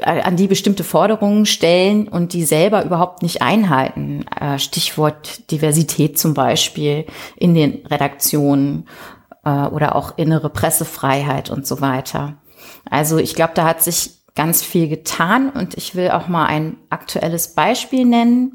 an 0.00 0.36
die 0.36 0.46
bestimmte 0.46 0.84
Forderungen 0.84 1.44
stellen 1.44 2.08
und 2.08 2.32
die 2.32 2.44
selber 2.44 2.84
überhaupt 2.84 3.22
nicht 3.22 3.42
einhalten. 3.42 4.24
Äh, 4.40 4.58
Stichwort 4.58 5.50
Diversität 5.50 6.18
zum 6.18 6.32
Beispiel 6.32 7.04
in 7.36 7.54
den 7.54 7.84
Redaktionen 7.86 8.88
äh, 9.44 9.66
oder 9.66 9.94
auch 9.94 10.16
innere 10.16 10.48
Pressefreiheit 10.48 11.50
und 11.50 11.66
so 11.66 11.80
weiter. 11.80 12.38
Also 12.88 13.18
ich 13.18 13.34
glaube, 13.34 13.52
da 13.54 13.64
hat 13.64 13.82
sich 13.82 14.22
ganz 14.34 14.62
viel 14.62 14.88
getan 14.88 15.50
und 15.50 15.76
ich 15.76 15.94
will 15.94 16.10
auch 16.10 16.26
mal 16.26 16.46
ein 16.46 16.78
aktuelles 16.88 17.54
Beispiel 17.54 18.06
nennen. 18.06 18.54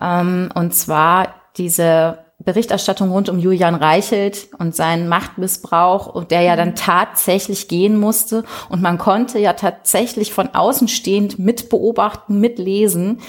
Ähm, 0.00 0.50
und 0.54 0.74
zwar 0.74 1.34
diese 1.56 2.18
Berichterstattung 2.44 3.10
rund 3.10 3.28
um 3.28 3.38
Julian 3.38 3.74
Reichelt 3.74 4.48
und 4.58 4.74
seinen 4.74 5.08
Machtmissbrauch 5.08 6.06
und 6.06 6.30
der 6.30 6.42
ja 6.42 6.56
dann 6.56 6.70
mhm. 6.70 6.76
tatsächlich 6.76 7.68
gehen 7.68 7.98
musste 7.98 8.44
und 8.68 8.82
man 8.82 8.98
konnte 8.98 9.38
ja 9.38 9.52
tatsächlich 9.52 10.32
von 10.32 10.48
außen 10.54 10.88
stehend 10.88 11.38
mit 11.38 11.68
beobachten, 11.68 12.40
mitlesen, 12.40 13.20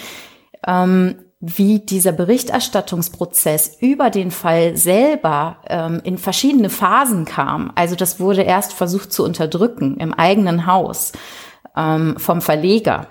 ähm, 0.65 1.15
wie 1.46 1.79
dieser 1.79 2.13
Berichterstattungsprozess 2.13 3.77
über 3.82 4.10
den 4.10 4.32
Fall 4.32 4.77
selber 4.77 5.58
ähm, 5.67 6.00
in 6.03 6.17
verschiedene 6.17 6.70
Phasen 6.70 7.25
kam. 7.25 7.74
Also 7.75 7.96
das 7.96 8.20
wurde 8.22 8.43
erst 8.43 8.72
versucht 8.72 9.12
zu 9.12 9.25
unterdrücken 9.25 9.98
im 9.98 10.13
eigenen 10.13 10.65
Haus 10.67 11.12
ähm, 11.75 12.15
vom 12.17 12.41
Verleger. 12.41 13.08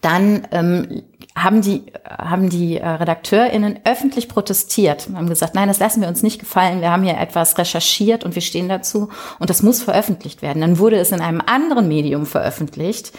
Dann 0.00 0.46
ähm, 0.52 1.02
haben 1.36 1.62
die, 1.62 1.92
haben 2.04 2.48
die 2.48 2.76
äh, 2.76 2.86
RedakteurInnen 2.86 3.80
öffentlich 3.84 4.28
protestiert 4.28 5.08
und 5.08 5.16
haben 5.16 5.28
gesagt, 5.28 5.54
nein, 5.54 5.68
das 5.68 5.78
lassen 5.78 6.00
wir 6.00 6.08
uns 6.08 6.22
nicht 6.22 6.38
gefallen. 6.38 6.80
Wir 6.80 6.90
haben 6.90 7.02
hier 7.02 7.18
etwas 7.18 7.58
recherchiert 7.58 8.24
und 8.24 8.34
wir 8.34 8.42
stehen 8.42 8.68
dazu 8.68 9.08
und 9.38 9.50
das 9.50 9.62
muss 9.62 9.82
veröffentlicht 9.82 10.42
werden. 10.42 10.60
Dann 10.60 10.78
wurde 10.78 10.96
es 10.96 11.12
in 11.12 11.20
einem 11.20 11.42
anderen 11.44 11.88
Medium 11.88 12.26
veröffentlicht 12.26 13.12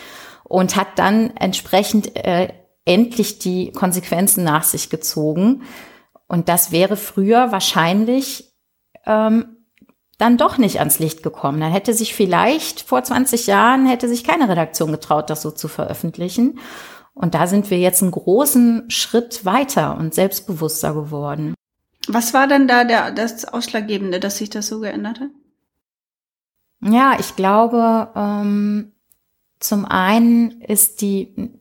und 0.43 0.75
hat 0.75 0.87
dann 0.97 1.35
entsprechend 1.37 2.15
äh, 2.15 2.49
endlich 2.85 3.39
die 3.39 3.71
Konsequenzen 3.71 4.43
nach 4.43 4.63
sich 4.63 4.89
gezogen. 4.89 5.63
Und 6.27 6.49
das 6.49 6.71
wäre 6.71 6.95
früher 6.95 7.51
wahrscheinlich 7.51 8.53
ähm, 9.05 9.58
dann 10.19 10.37
doch 10.37 10.57
nicht 10.57 10.79
ans 10.79 10.99
Licht 10.99 11.23
gekommen. 11.23 11.61
Dann 11.61 11.71
hätte 11.71 11.93
sich 11.93 12.13
vielleicht 12.13 12.81
vor 12.81 13.01
20 13.01 13.47
Jahren 13.47 13.87
hätte 13.87 14.07
sich 14.07 14.23
keine 14.23 14.49
Redaktion 14.49 14.91
getraut, 14.91 15.29
das 15.29 15.41
so 15.41 15.49
zu 15.49 15.67
veröffentlichen. 15.67 16.59
Und 17.13 17.33
da 17.33 17.47
sind 17.47 17.71
wir 17.71 17.79
jetzt 17.79 18.03
einen 18.03 18.11
großen 18.11 18.91
Schritt 18.91 19.45
weiter 19.45 19.97
und 19.97 20.13
selbstbewusster 20.13 20.93
geworden. 20.93 21.55
Was 22.07 22.33
war 22.33 22.47
denn 22.47 22.67
da 22.67 22.83
der, 22.83 23.11
das 23.11 23.45
Ausschlaggebende, 23.45 24.19
dass 24.19 24.37
sich 24.37 24.49
das 24.49 24.67
so 24.67 24.81
geändert 24.81 25.21
hat? 25.21 25.29
Ja, 26.81 27.15
ich 27.17 27.35
glaube, 27.37 28.11
ähm, 28.15 28.91
zum 29.59 29.85
einen 29.85 30.61
ist 30.61 31.01
die, 31.01 31.51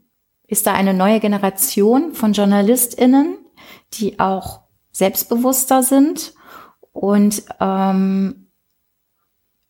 ist 0.48 0.66
da 0.66 0.74
eine 0.74 0.94
neue 0.94 1.20
Generation 1.20 2.12
von 2.12 2.32
JournalistInnen, 2.32 3.38
die 3.94 4.18
auch 4.18 4.62
selbstbewusster 4.90 5.84
sind 5.84 6.34
und 6.92 7.44
ähm, 7.60 8.47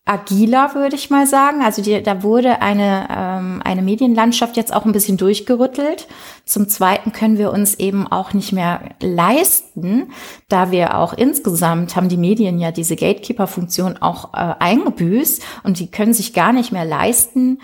agiler, 0.09 0.75
würde 0.75 0.97
ich 0.97 1.11
mal 1.11 1.27
sagen. 1.27 1.63
Also 1.63 1.83
die, 1.83 2.03
da 2.03 2.23
wurde 2.23 2.63
eine, 2.63 3.09
ähm, 3.11 3.63
eine 3.65 3.83
Medienlandschaft 3.83 4.57
jetzt 4.57 4.73
auch 4.73 4.85
ein 4.85 4.93
bisschen 4.93 5.19
durchgerüttelt. 5.19 6.09
Zum 6.45 6.69
Zweiten 6.69 7.13
können 7.13 7.37
wir 7.37 7.53
uns 7.53 7.75
eben 7.75 8.07
auch 8.07 8.33
nicht 8.33 8.53
mehr 8.53 8.81
leisten, 9.01 10.11
da 10.49 10.71
wir 10.71 10.97
auch 10.97 11.13
insgesamt 11.13 11.95
haben 11.95 12.09
die 12.09 12.17
Medien 12.17 12.59
ja 12.59 12.73
diese 12.73 12.97
Gatekeeper-Funktion 12.97 13.99
auch 13.99 14.33
äh, 14.33 14.55
eingebüßt 14.59 15.43
und 15.65 15.79
die 15.79 15.91
können 15.91 16.15
sich 16.15 16.33
gar 16.33 16.53
nicht 16.53 16.73
mehr 16.73 16.87
leisten, 16.87 17.61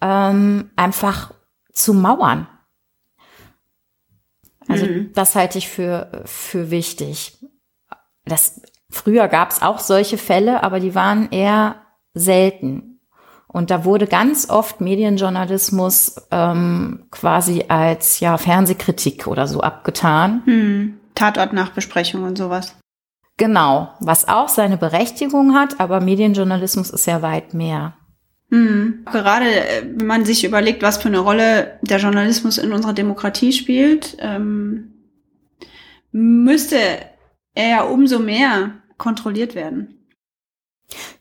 ähm, 0.00 0.70
einfach 0.74 1.32
zu 1.72 1.94
mauern. 1.94 2.48
Also 4.68 4.86
mhm. 4.86 5.12
das 5.14 5.36
halte 5.36 5.58
ich 5.58 5.68
für, 5.68 6.22
für 6.24 6.72
wichtig. 6.72 7.38
Das 8.24 8.60
Früher 8.90 9.28
gab 9.28 9.50
es 9.50 9.62
auch 9.62 9.78
solche 9.78 10.18
Fälle, 10.18 10.62
aber 10.62 10.80
die 10.80 10.94
waren 10.94 11.30
eher 11.30 11.76
selten. 12.14 13.00
Und 13.48 13.70
da 13.70 13.84
wurde 13.84 14.06
ganz 14.06 14.50
oft 14.50 14.80
Medienjournalismus 14.80 16.16
ähm, 16.30 17.06
quasi 17.10 17.64
als 17.68 18.20
ja 18.20 18.36
Fernsehkritik 18.38 19.26
oder 19.26 19.46
so 19.46 19.60
abgetan. 19.60 20.42
Hm. 20.44 21.00
Tatortnachbesprechung 21.14 22.24
und 22.24 22.36
sowas. 22.36 22.76
Genau, 23.38 23.90
was 24.00 24.28
auch 24.28 24.48
seine 24.48 24.76
Berechtigung 24.76 25.54
hat, 25.54 25.80
aber 25.80 26.00
Medienjournalismus 26.00 26.90
ist 26.90 27.06
ja 27.06 27.22
weit 27.22 27.54
mehr. 27.54 27.94
Hm. 28.50 29.04
Gerade 29.10 29.46
äh, 29.46 29.82
wenn 29.94 30.06
man 30.06 30.24
sich 30.24 30.44
überlegt, 30.44 30.82
was 30.82 30.98
für 30.98 31.08
eine 31.08 31.18
Rolle 31.18 31.78
der 31.82 31.98
Journalismus 31.98 32.58
in 32.58 32.72
unserer 32.72 32.92
Demokratie 32.92 33.52
spielt, 33.52 34.16
ähm, 34.20 34.92
müsste 36.12 36.76
ja 37.64 37.82
umso 37.82 38.18
mehr 38.18 38.72
kontrolliert 38.98 39.54
werden. 39.54 39.96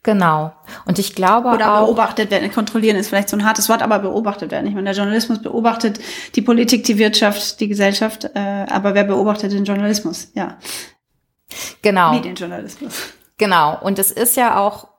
Genau. 0.04 0.54
Und 0.86 1.00
ich 1.00 1.16
glaube 1.16 1.50
Oder 1.50 1.74
auch, 1.74 1.86
beobachtet 1.88 2.30
werden. 2.30 2.52
Kontrollieren 2.52 2.96
ist 2.96 3.08
vielleicht 3.10 3.30
so 3.30 3.38
ein 3.38 3.46
hartes 3.46 3.68
Wort, 3.70 3.82
aber 3.82 4.00
beobachtet 4.00 4.52
werden. 4.52 4.68
Ich 4.68 4.76
meine, 4.76 4.86
der 4.86 4.94
Journalismus 4.94 5.42
beobachtet 5.42 6.00
die 6.36 6.44
Politik, 6.44 6.84
die 6.84 7.00
Wirtschaft, 7.00 7.60
die 7.60 7.68
Gesellschaft. 7.68 8.26
Äh, 8.36 8.68
aber 8.70 8.94
wer 8.94 9.04
beobachtet 9.04 9.52
den 9.52 9.66
Journalismus? 9.66 10.32
Ja. 10.36 10.60
Genau. 11.82 12.14
Medienjournalismus. 12.14 13.14
Genau. 13.38 13.80
Und 13.82 13.98
es 13.98 14.12
ist 14.12 14.38
ja 14.38 14.60
auch 14.60 14.90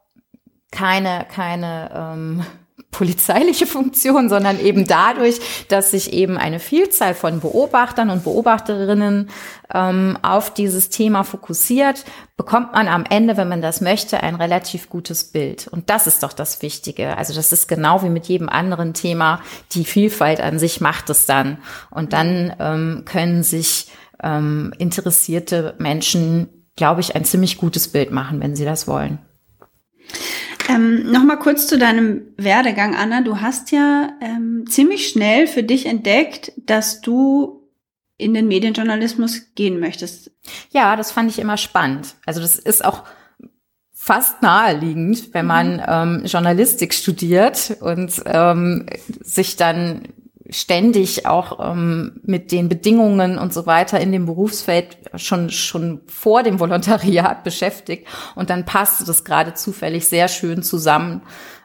keine, 0.72 1.26
keine 1.32 1.90
ähm, 1.94 2.46
polizeiliche 2.90 3.66
Funktion, 3.66 4.28
sondern 4.28 4.60
eben 4.60 4.86
dadurch, 4.86 5.40
dass 5.68 5.90
sich 5.90 6.12
eben 6.12 6.38
eine 6.38 6.60
Vielzahl 6.60 7.14
von 7.14 7.40
Beobachtern 7.40 8.10
und 8.10 8.24
Beobachterinnen 8.24 9.30
ähm, 9.72 10.18
auf 10.22 10.52
dieses 10.52 10.88
Thema 10.88 11.24
fokussiert, 11.24 12.04
bekommt 12.36 12.72
man 12.72 12.88
am 12.88 13.04
Ende, 13.08 13.36
wenn 13.36 13.48
man 13.48 13.62
das 13.62 13.80
möchte, 13.80 14.22
ein 14.22 14.34
relativ 14.34 14.88
gutes 14.88 15.24
Bild. 15.24 15.68
Und 15.68 15.90
das 15.90 16.06
ist 16.06 16.22
doch 16.22 16.32
das 16.32 16.62
Wichtige. 16.62 17.16
Also 17.16 17.34
das 17.34 17.52
ist 17.52 17.66
genau 17.66 18.02
wie 18.02 18.10
mit 18.10 18.26
jedem 18.26 18.48
anderen 18.48 18.94
Thema. 18.94 19.40
Die 19.72 19.84
Vielfalt 19.84 20.40
an 20.40 20.58
sich 20.58 20.80
macht 20.80 21.10
es 21.10 21.26
dann. 21.26 21.58
Und 21.90 22.12
dann 22.12 22.54
ähm, 22.58 23.02
können 23.06 23.42
sich 23.42 23.88
ähm, 24.22 24.72
interessierte 24.78 25.74
Menschen, 25.78 26.48
glaube 26.76 27.00
ich, 27.00 27.16
ein 27.16 27.24
ziemlich 27.24 27.58
gutes 27.58 27.88
Bild 27.88 28.10
machen, 28.10 28.40
wenn 28.40 28.56
sie 28.56 28.64
das 28.64 28.86
wollen. 28.86 29.18
Ähm, 30.68 31.10
Nochmal 31.10 31.38
kurz 31.38 31.66
zu 31.66 31.78
deinem 31.78 32.22
Werdegang, 32.36 32.94
Anna. 32.96 33.20
Du 33.20 33.40
hast 33.40 33.70
ja 33.70 34.10
ähm, 34.20 34.64
ziemlich 34.68 35.08
schnell 35.08 35.46
für 35.46 35.62
dich 35.62 35.86
entdeckt, 35.86 36.52
dass 36.56 37.00
du 37.00 37.62
in 38.18 38.34
den 38.34 38.48
Medienjournalismus 38.48 39.54
gehen 39.54 39.78
möchtest. 39.78 40.30
Ja, 40.70 40.96
das 40.96 41.12
fand 41.12 41.30
ich 41.30 41.38
immer 41.38 41.56
spannend. 41.56 42.14
Also 42.24 42.40
das 42.40 42.56
ist 42.56 42.84
auch 42.84 43.04
fast 43.92 44.42
naheliegend, 44.42 45.34
wenn 45.34 45.46
man 45.46 45.76
mhm. 45.76 45.82
ähm, 45.86 46.24
Journalistik 46.24 46.94
studiert 46.94 47.76
und 47.80 48.22
ähm, 48.24 48.86
sich 49.20 49.56
dann 49.56 50.02
ständig 50.50 51.26
auch 51.26 51.72
ähm, 51.72 52.20
mit 52.22 52.52
den 52.52 52.68
Bedingungen 52.68 53.38
und 53.38 53.52
so 53.52 53.66
weiter 53.66 54.00
in 54.00 54.12
dem 54.12 54.26
Berufsfeld 54.26 54.96
schon 55.16 55.50
schon 55.50 56.00
vor 56.06 56.42
dem 56.42 56.60
Volontariat 56.60 57.44
beschäftigt 57.44 58.06
und 58.34 58.50
dann 58.50 58.64
passte 58.64 59.04
das 59.04 59.24
gerade 59.24 59.54
zufällig 59.54 60.06
sehr 60.06 60.28
schön 60.28 60.62
zusammen, 60.62 61.22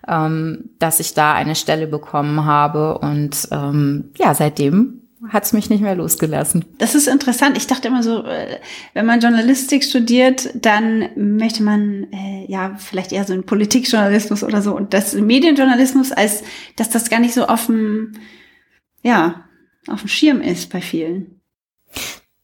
ähm, 0.08 0.72
dass 0.80 1.00
ich 1.00 1.14
da 1.14 1.34
eine 1.34 1.56
Stelle 1.56 1.88
bekommen 1.88 2.46
habe 2.46 2.98
und 2.98 3.48
ähm, 3.52 4.12
ja 4.18 4.34
seitdem 4.34 5.02
hat 5.30 5.44
es 5.44 5.54
mich 5.54 5.70
nicht 5.70 5.82
mehr 5.82 5.94
losgelassen. 5.94 6.66
Das 6.80 6.96
ist 6.96 7.08
interessant. 7.08 7.56
Ich 7.56 7.68
dachte 7.68 7.88
immer 7.88 8.02
so, 8.02 8.24
äh, 8.24 8.58
wenn 8.94 9.06
man 9.06 9.20
Journalistik 9.20 9.84
studiert, 9.84 10.50
dann 10.56 11.10
möchte 11.16 11.62
man 11.62 12.08
äh, 12.12 12.46
ja 12.48 12.74
vielleicht 12.80 13.12
eher 13.12 13.26
so 13.26 13.34
einen 13.34 13.44
Politikjournalismus 13.44 14.44
oder 14.44 14.64
so 14.64 14.76
und 14.76 14.96
das 14.96 15.14
Medienjournalismus, 15.14 16.12
als 16.12 16.44
dass 16.76 16.90
das 16.90 17.12
gar 17.12 17.20
nicht 17.20 17.36
so 17.36 17.46
dem, 17.46 18.14
ja, 19.04 19.46
auf 19.88 20.02
dem 20.02 20.08
Schirm 20.08 20.42
ist 20.42 20.72
bei 20.72 20.82
vielen. 20.82 21.41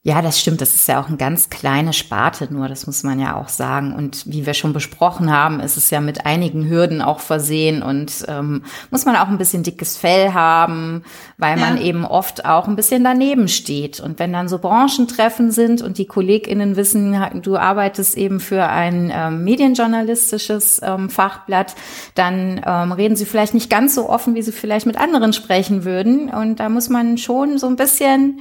Ja, 0.07 0.21
das 0.21 0.39
stimmt. 0.39 0.61
Das 0.61 0.73
ist 0.73 0.87
ja 0.87 1.01
auch 1.01 1.09
eine 1.09 1.17
ganz 1.17 1.49
kleine 1.49 1.91
Sparte 1.91 2.47
nur, 2.49 2.69
das 2.69 2.87
muss 2.87 3.03
man 3.03 3.19
ja 3.19 3.35
auch 3.35 3.49
sagen. 3.49 3.93
Und 3.93 4.23
wie 4.25 4.45
wir 4.45 4.53
schon 4.53 4.71
besprochen 4.71 5.29
haben, 5.33 5.59
ist 5.59 5.75
es 5.75 5.89
ja 5.89 5.99
mit 5.99 6.25
einigen 6.25 6.69
Hürden 6.69 7.01
auch 7.01 7.19
versehen 7.19 7.83
und 7.83 8.23
ähm, 8.29 8.63
muss 8.89 9.03
man 9.03 9.17
auch 9.17 9.27
ein 9.27 9.37
bisschen 9.37 9.63
dickes 9.63 9.97
Fell 9.97 10.31
haben, 10.31 11.03
weil 11.37 11.59
ja. 11.59 11.65
man 11.65 11.81
eben 11.81 12.05
oft 12.05 12.45
auch 12.45 12.69
ein 12.69 12.77
bisschen 12.77 13.03
daneben 13.03 13.49
steht. 13.49 13.99
Und 13.99 14.17
wenn 14.17 14.31
dann 14.31 14.47
so 14.47 14.59
Branchentreffen 14.59 15.51
sind 15.51 15.81
und 15.81 15.97
die 15.97 16.05
KollegInnen 16.05 16.77
wissen, 16.77 17.21
du 17.41 17.57
arbeitest 17.57 18.15
eben 18.15 18.39
für 18.39 18.63
ein 18.65 19.11
ähm, 19.13 19.43
medienjournalistisches 19.43 20.79
ähm, 20.85 21.09
Fachblatt, 21.09 21.75
dann 22.15 22.61
ähm, 22.65 22.93
reden 22.93 23.17
sie 23.17 23.25
vielleicht 23.25 23.53
nicht 23.53 23.69
ganz 23.69 23.93
so 23.93 24.07
offen, 24.09 24.35
wie 24.35 24.41
sie 24.41 24.53
vielleicht 24.53 24.85
mit 24.85 24.95
anderen 24.95 25.33
sprechen 25.33 25.83
würden. 25.83 26.29
Und 26.29 26.61
da 26.61 26.69
muss 26.69 26.87
man 26.87 27.17
schon 27.17 27.57
so 27.57 27.67
ein 27.67 27.75
bisschen 27.75 28.39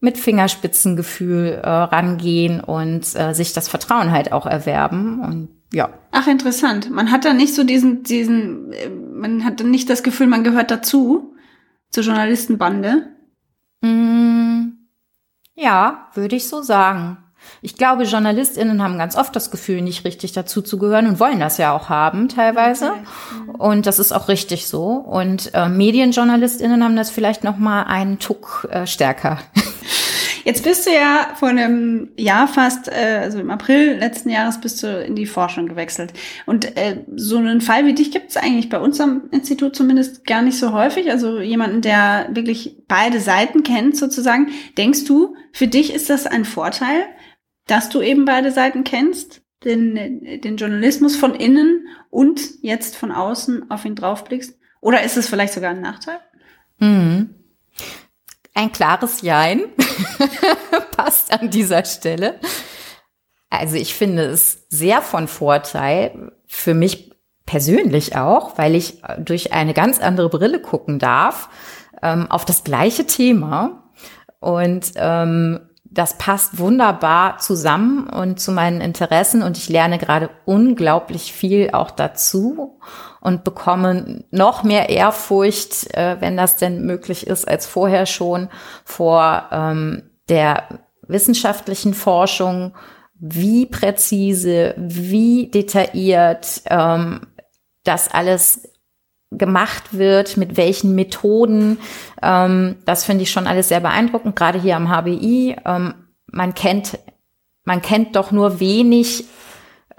mit 0.00 0.18
Fingerspitzengefühl 0.18 1.60
äh, 1.62 1.68
rangehen 1.68 2.60
und 2.60 3.04
äh, 3.16 3.34
sich 3.34 3.52
das 3.52 3.68
Vertrauen 3.68 4.12
halt 4.12 4.32
auch 4.32 4.46
erwerben 4.46 5.20
und 5.20 5.48
ja. 5.72 5.90
Ach, 6.12 6.26
interessant. 6.26 6.90
Man 6.90 7.10
hat 7.10 7.24
da 7.24 7.34
nicht 7.34 7.54
so 7.54 7.62
diesen, 7.62 8.02
diesen, 8.02 8.72
äh, 8.72 8.88
man 8.88 9.44
hat 9.44 9.60
dann 9.60 9.70
nicht 9.70 9.90
das 9.90 10.02
Gefühl, 10.02 10.26
man 10.26 10.44
gehört 10.44 10.70
dazu, 10.70 11.34
zur 11.90 12.04
Journalistenbande. 12.04 13.08
Mm, 13.82 14.70
ja, 15.54 16.08
würde 16.14 16.36
ich 16.36 16.48
so 16.48 16.62
sagen. 16.62 17.18
Ich 17.62 17.76
glaube, 17.76 18.04
JournalistInnen 18.04 18.82
haben 18.82 18.98
ganz 18.98 19.16
oft 19.16 19.34
das 19.34 19.50
Gefühl, 19.50 19.82
nicht 19.82 20.04
richtig 20.04 20.32
dazu 20.32 20.62
zu 20.62 20.78
gehören 20.78 21.06
und 21.06 21.20
wollen 21.20 21.40
das 21.40 21.58
ja 21.58 21.74
auch 21.74 21.88
haben, 21.88 22.28
teilweise. 22.28 22.92
Und 23.58 23.86
das 23.86 23.98
ist 23.98 24.12
auch 24.12 24.28
richtig 24.28 24.66
so. 24.66 24.86
Und 24.86 25.54
äh, 25.54 25.68
MedienjournalistInnen 25.68 26.82
haben 26.82 26.96
das 26.96 27.10
vielleicht 27.10 27.44
noch 27.44 27.58
mal 27.58 27.84
einen 27.84 28.18
Tuck 28.18 28.68
äh, 28.70 28.86
stärker. 28.86 29.38
Jetzt 30.48 30.64
bist 30.64 30.86
du 30.86 30.90
ja 30.90 31.34
vor 31.34 31.50
einem 31.50 32.08
Jahr 32.16 32.48
fast, 32.48 32.88
äh, 32.88 33.20
also 33.22 33.38
im 33.38 33.50
April 33.50 33.98
letzten 33.98 34.30
Jahres 34.30 34.58
bist 34.58 34.82
du 34.82 35.04
in 35.04 35.14
die 35.14 35.26
Forschung 35.26 35.68
gewechselt. 35.68 36.14
Und 36.46 36.74
äh, 36.78 37.04
so 37.14 37.36
einen 37.36 37.60
Fall 37.60 37.84
wie 37.84 37.92
dich 37.92 38.12
gibt 38.12 38.30
es 38.30 38.38
eigentlich 38.38 38.70
bei 38.70 38.78
uns 38.78 38.98
am 38.98 39.24
Institut 39.30 39.76
zumindest 39.76 40.24
gar 40.24 40.40
nicht 40.40 40.58
so 40.58 40.72
häufig. 40.72 41.10
Also 41.10 41.40
jemanden, 41.40 41.82
der 41.82 42.28
wirklich 42.30 42.76
beide 42.88 43.20
Seiten 43.20 43.62
kennt 43.62 43.98
sozusagen. 43.98 44.48
Denkst 44.78 45.04
du, 45.04 45.36
für 45.52 45.66
dich 45.66 45.92
ist 45.92 46.08
das 46.08 46.26
ein 46.26 46.46
Vorteil, 46.46 47.04
dass 47.68 47.88
du 47.88 48.02
eben 48.02 48.24
beide 48.24 48.50
Seiten 48.50 48.84
kennst? 48.84 49.42
Den, 49.64 50.40
den 50.40 50.56
Journalismus 50.56 51.16
von 51.16 51.34
innen 51.34 51.88
und 52.10 52.40
jetzt 52.62 52.96
von 52.96 53.10
außen 53.10 53.70
auf 53.70 53.84
ihn 53.84 53.96
draufblickst? 53.96 54.56
Oder 54.80 55.02
ist 55.02 55.16
es 55.16 55.28
vielleicht 55.28 55.52
sogar 55.52 55.70
ein 55.70 55.80
Nachteil? 55.80 56.20
Mhm. 56.78 57.34
Ein 58.54 58.72
klares 58.72 59.22
Jein 59.22 59.62
passt 60.96 61.32
an 61.32 61.50
dieser 61.50 61.84
Stelle. 61.84 62.40
Also 63.50 63.76
ich 63.76 63.94
finde 63.94 64.24
es 64.24 64.66
sehr 64.68 65.02
von 65.02 65.28
Vorteil, 65.28 66.32
für 66.46 66.74
mich 66.74 67.12
persönlich 67.46 68.16
auch, 68.16 68.58
weil 68.58 68.74
ich 68.74 69.02
durch 69.18 69.52
eine 69.52 69.74
ganz 69.74 70.00
andere 70.00 70.28
Brille 70.28 70.60
gucken 70.60 70.98
darf 70.98 71.48
ähm, 72.02 72.30
auf 72.30 72.44
das 72.44 72.62
gleiche 72.64 73.06
Thema. 73.06 73.90
Und 74.40 74.92
ähm, 74.96 75.67
das 75.90 76.18
passt 76.18 76.58
wunderbar 76.58 77.38
zusammen 77.38 78.08
und 78.08 78.40
zu 78.40 78.52
meinen 78.52 78.80
Interessen 78.80 79.42
und 79.42 79.56
ich 79.56 79.68
lerne 79.68 79.98
gerade 79.98 80.30
unglaublich 80.44 81.32
viel 81.32 81.70
auch 81.72 81.90
dazu 81.90 82.78
und 83.20 83.44
bekomme 83.44 84.24
noch 84.30 84.62
mehr 84.62 84.90
Ehrfurcht, 84.90 85.94
äh, 85.94 86.16
wenn 86.20 86.36
das 86.36 86.56
denn 86.56 86.84
möglich 86.84 87.26
ist, 87.26 87.48
als 87.48 87.66
vorher 87.66 88.06
schon 88.06 88.48
vor 88.84 89.44
ähm, 89.50 90.10
der 90.28 90.64
wissenschaftlichen 91.06 91.94
Forschung, 91.94 92.74
wie 93.18 93.66
präzise, 93.66 94.74
wie 94.76 95.50
detailliert 95.50 96.62
ähm, 96.66 97.20
das 97.82 98.12
alles 98.12 98.67
gemacht 99.30 99.96
wird, 99.96 100.36
mit 100.36 100.56
welchen 100.56 100.94
Methoden. 100.94 101.78
Ähm, 102.22 102.76
das 102.84 103.04
finde 103.04 103.22
ich 103.22 103.30
schon 103.30 103.46
alles 103.46 103.68
sehr 103.68 103.80
beeindruckend, 103.80 104.36
gerade 104.36 104.60
hier 104.60 104.76
am 104.76 104.88
HBI. 104.88 105.56
Ähm, 105.64 105.94
man 106.26 106.54
kennt, 106.54 106.98
man 107.64 107.82
kennt 107.82 108.16
doch 108.16 108.30
nur 108.30 108.60
wenig 108.60 109.26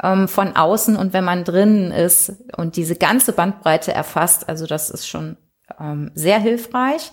ähm, 0.01 0.27
von 0.27 0.55
außen 0.55 0.95
und 0.95 1.13
wenn 1.13 1.23
man 1.23 1.43
drinnen 1.43 1.91
ist 1.91 2.33
und 2.57 2.75
diese 2.75 2.95
ganze 2.95 3.33
Bandbreite 3.33 3.91
erfasst, 3.91 4.49
also 4.49 4.65
das 4.65 4.89
ist 4.89 5.07
schon 5.07 5.37
ähm, 5.79 6.11
sehr 6.15 6.39
hilfreich. 6.39 7.11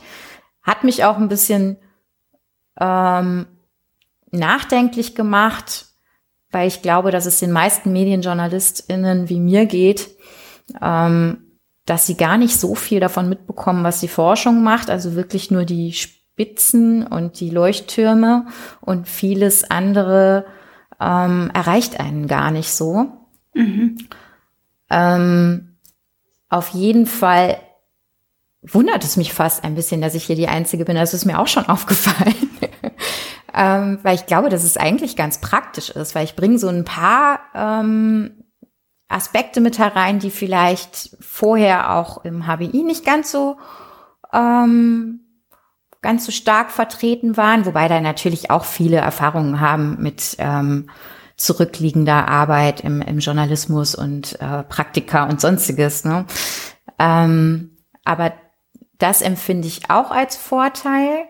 Hat 0.63 0.85
mich 0.85 1.05
auch 1.05 1.17
ein 1.19 1.29
bisschen 1.29 1.77
ähm, 2.81 3.47
nachdenklich 4.31 5.15
gemacht, 5.15 5.87
weil 6.51 6.69
ich 6.69 6.83
glaube, 6.83 7.11
dass 7.11 7.27
es 7.27 7.41
den 7.41 7.53
meisten 7.53 7.93
MedienjournalistInnen 7.93 9.29
wie 9.29 9.41
mir 9.41 9.67
geht, 9.67 10.11
ähm, 10.81 11.46
dass 11.87 12.07
sie 12.07 12.16
gar 12.16 12.37
nicht 12.37 12.59
so 12.59 12.75
viel 12.75 13.01
davon 13.01 13.29
mitbekommen, 13.29 13.85
was 13.85 14.01
die 14.01 14.09
Forschung 14.09 14.62
macht, 14.62 14.90
also 14.90 15.14
wirklich 15.14 15.51
nur 15.51 15.64
die 15.64 15.92
Spitzen 15.92 17.07
und 17.07 17.40
die 17.40 17.51
Leuchttürme 17.51 18.46
und 18.81 19.09
vieles 19.09 19.70
andere 19.70 20.44
ähm, 21.01 21.51
erreicht 21.55 22.01
einen 22.01 22.27
gar 22.27 22.51
nicht 22.51 22.72
so. 22.72 23.12
Mhm. 23.55 23.99
Ähm, 24.90 25.77
auf 26.49 26.68
jeden 26.70 27.07
Fall 27.07 27.59
wundert 28.62 29.05
es 29.05 29.16
mich 29.16 29.33
fast 29.33 29.64
ein 29.64 29.75
bisschen, 29.75 30.01
dass 30.01 30.14
ich 30.14 30.25
hier 30.25 30.37
die 30.37 30.49
Einzige 30.49 30.85
bin. 30.85 30.96
Das 30.96 31.14
ist 31.14 31.25
mir 31.25 31.38
auch 31.38 31.46
schon 31.46 31.66
aufgefallen. 31.68 32.35
ähm, 33.55 33.99
weil 34.03 34.16
ich 34.16 34.27
glaube, 34.27 34.49
dass 34.49 34.64
es 34.64 34.77
eigentlich 34.77 35.16
ganz 35.16 35.40
praktisch 35.40 35.90
ist, 35.90 36.14
weil 36.14 36.25
ich 36.25 36.37
bringe 36.37 36.59
so 36.59 36.68
ein 36.68 36.85
paar 36.85 37.40
ähm, 37.55 38.36
Aspekte 39.09 39.61
mit 39.61 39.79
herein, 39.79 40.19
die 40.19 40.31
vielleicht 40.31 41.16
vorher 41.21 41.95
auch 41.95 42.25
im 42.25 42.47
HBI 42.47 42.83
nicht 42.83 43.05
ganz 43.05 43.31
so 43.31 43.57
ähm, 44.33 45.21
ganz 46.03 46.27
so 46.27 46.33
stark 46.33 46.71
vertreten 46.71 47.37
waren, 47.37 47.66
wobei 47.66 47.88
da 47.88 48.01
natürlich 48.01 48.51
auch 48.51 48.64
viele 48.64 48.99
Erfahrungen 48.99 49.61
haben 49.61 49.97
mit 50.01 50.37
ähm, 50.38 50.88
zurückliegender 51.37 52.29
Arbeit 52.29 52.81
im, 52.81 53.03
im 53.03 53.19
Journalismus 53.19 53.95
und 53.95 54.40
äh, 54.40 54.62
Praktika 54.64 55.25
und 55.25 55.40
sonstiges. 55.40 56.05
Ne? 56.05 56.25
Ähm, 56.99 57.77
aber 58.05 58.33
das 58.99 59.21
empfinde 59.21 59.69
ich 59.69 59.90
auch 59.90 60.11
als 60.11 60.37
Vorteil. 60.37 61.25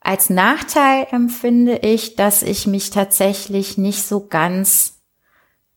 Als 0.00 0.30
Nachteil 0.30 1.06
empfinde 1.10 1.78
ich, 1.78 2.16
dass 2.16 2.42
ich 2.42 2.66
mich 2.66 2.90
tatsächlich 2.90 3.76
nicht 3.76 4.02
so 4.04 4.26
ganz 4.26 5.01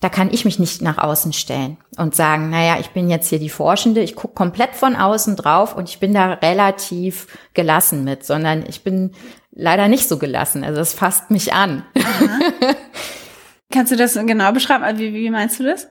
da 0.06 0.10
kann 0.10 0.32
ich 0.32 0.46
mich 0.46 0.60
nicht 0.60 0.84
nach 0.84 1.00
außen 1.00 1.34
stellen 1.34 1.78
und 1.98 2.14
sagen, 2.14 2.52
naja, 2.52 2.78
ich 2.80 2.92
bin 2.92 3.10
jetzt 3.10 3.28
hier 3.28 3.40
die 3.40 3.50
Forschende, 3.50 4.02
ich 4.02 4.16
gucke 4.16 4.36
komplett 4.36 4.76
von 4.76 4.96
außen 4.96 5.36
drauf 5.36 5.76
und 5.76 5.90
ich 5.90 6.00
bin 6.00 6.14
da 6.14 6.34
relativ 6.34 7.26
gelassen 7.56 8.04
mit, 8.04 8.24
sondern 8.24 8.66
ich 8.68 8.84
bin 8.84 9.14
leider 9.50 9.88
nicht 9.88 10.08
so 10.08 10.20
gelassen. 10.20 10.64
Also 10.64 10.80
es 10.80 10.94
fasst 10.94 11.32
mich 11.32 11.54
an. 11.54 11.84
Kannst 13.72 13.94
du 13.94 13.96
das 13.96 14.14
genau 14.14 14.52
beschreiben? 14.52 15.00
Wie, 15.00 15.12
wie 15.12 15.32
meinst 15.32 15.60
du 15.60 15.64
das? 15.64 15.90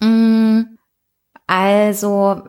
Mm, 0.00 0.62
also 1.46 2.42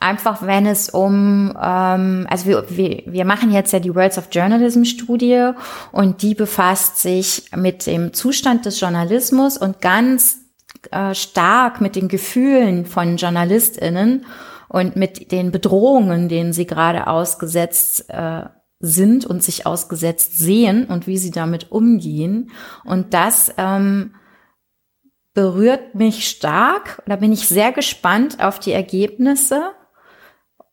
einfach 0.00 0.46
wenn 0.46 0.66
es 0.66 0.90
um, 0.90 1.52
ähm, 1.60 2.26
also 2.30 2.46
wir, 2.46 2.64
wir, 2.68 3.02
wir 3.06 3.24
machen 3.24 3.50
jetzt 3.50 3.72
ja 3.72 3.80
die 3.80 3.94
Worlds 3.94 4.18
of 4.18 4.28
Journalism 4.30 4.84
Studie 4.84 5.52
und 5.92 6.22
die 6.22 6.34
befasst 6.34 6.98
sich 6.98 7.50
mit 7.56 7.86
dem 7.86 8.12
Zustand 8.12 8.66
des 8.66 8.80
Journalismus 8.80 9.58
und 9.58 9.80
ganz 9.80 10.38
äh, 10.90 11.14
stark 11.14 11.80
mit 11.80 11.96
den 11.96 12.08
Gefühlen 12.08 12.86
von 12.86 13.16
JournalistInnen 13.16 14.24
und 14.68 14.96
mit 14.96 15.32
den 15.32 15.50
Bedrohungen, 15.50 16.28
denen 16.28 16.52
sie 16.52 16.66
gerade 16.66 17.06
ausgesetzt 17.06 18.08
äh, 18.08 18.44
sind 18.80 19.26
und 19.26 19.42
sich 19.42 19.66
ausgesetzt 19.66 20.38
sehen 20.38 20.84
und 20.84 21.06
wie 21.06 21.18
sie 21.18 21.30
damit 21.30 21.72
umgehen. 21.72 22.50
Und 22.84 23.12
das 23.12 23.52
ähm, 23.56 24.14
berührt 25.34 25.94
mich 25.94 26.28
stark. 26.28 27.02
Da 27.06 27.16
bin 27.16 27.32
ich 27.32 27.48
sehr 27.48 27.72
gespannt 27.72 28.42
auf 28.42 28.60
die 28.60 28.72
Ergebnisse. 28.72 29.72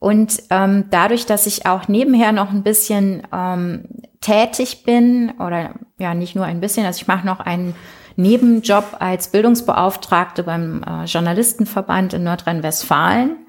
Und 0.05 0.43
ähm, 0.51 0.85
dadurch, 0.91 1.25
dass 1.25 1.47
ich 1.47 1.65
auch 1.65 1.87
nebenher 1.87 2.31
noch 2.31 2.51
ein 2.51 2.61
bisschen 2.61 3.23
ähm, 3.33 3.85
tätig 4.21 4.83
bin, 4.83 5.33
oder 5.39 5.71
ja, 5.97 6.13
nicht 6.13 6.35
nur 6.35 6.45
ein 6.45 6.59
bisschen, 6.59 6.85
also 6.85 7.01
ich 7.01 7.07
mache 7.07 7.25
noch 7.25 7.39
einen 7.39 7.73
Nebenjob 8.15 8.97
als 8.99 9.29
Bildungsbeauftragte 9.29 10.43
beim 10.43 10.83
äh, 10.83 11.05
Journalistenverband 11.05 12.13
in 12.13 12.23
Nordrhein-Westfalen. 12.23 13.47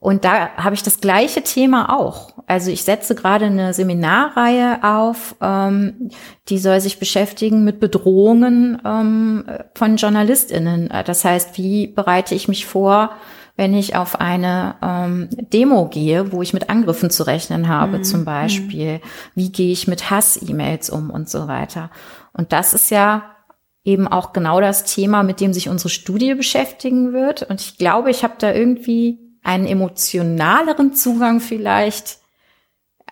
Und 0.00 0.24
da 0.24 0.48
habe 0.56 0.74
ich 0.74 0.82
das 0.82 0.98
gleiche 0.98 1.42
Thema 1.42 1.96
auch. 1.96 2.32
Also 2.48 2.72
ich 2.72 2.82
setze 2.82 3.14
gerade 3.14 3.44
eine 3.44 3.72
Seminarreihe 3.72 4.82
auf, 4.82 5.36
ähm, 5.40 6.10
die 6.48 6.58
soll 6.58 6.80
sich 6.80 6.98
beschäftigen 6.98 7.62
mit 7.62 7.78
Bedrohungen 7.78 8.82
ähm, 8.84 9.44
von 9.76 9.96
JournalistInnen. 9.96 10.92
Das 11.06 11.24
heißt, 11.24 11.56
wie 11.56 11.86
bereite 11.86 12.34
ich 12.34 12.48
mich 12.48 12.66
vor, 12.66 13.12
wenn 13.58 13.74
ich 13.74 13.96
auf 13.96 14.20
eine 14.20 14.76
ähm, 14.80 15.28
Demo 15.32 15.88
gehe, 15.88 16.30
wo 16.30 16.42
ich 16.42 16.54
mit 16.54 16.70
Angriffen 16.70 17.10
zu 17.10 17.24
rechnen 17.24 17.66
habe, 17.66 17.98
mhm. 17.98 18.04
zum 18.04 18.24
Beispiel. 18.24 18.94
Mhm. 18.94 19.00
Wie 19.34 19.50
gehe 19.50 19.72
ich 19.72 19.88
mit 19.88 20.10
Hass-E-Mails 20.10 20.90
um 20.90 21.10
und 21.10 21.28
so 21.28 21.48
weiter. 21.48 21.90
Und 22.32 22.52
das 22.52 22.72
ist 22.72 22.90
ja 22.90 23.34
eben 23.82 24.06
auch 24.06 24.32
genau 24.32 24.60
das 24.60 24.84
Thema, 24.84 25.24
mit 25.24 25.40
dem 25.40 25.52
sich 25.52 25.68
unsere 25.68 25.88
Studie 25.88 26.34
beschäftigen 26.34 27.12
wird. 27.12 27.42
Und 27.42 27.60
ich 27.60 27.78
glaube, 27.78 28.12
ich 28.12 28.22
habe 28.22 28.34
da 28.38 28.52
irgendwie 28.52 29.18
einen 29.42 29.66
emotionaleren 29.66 30.94
Zugang 30.94 31.40
vielleicht 31.40 32.18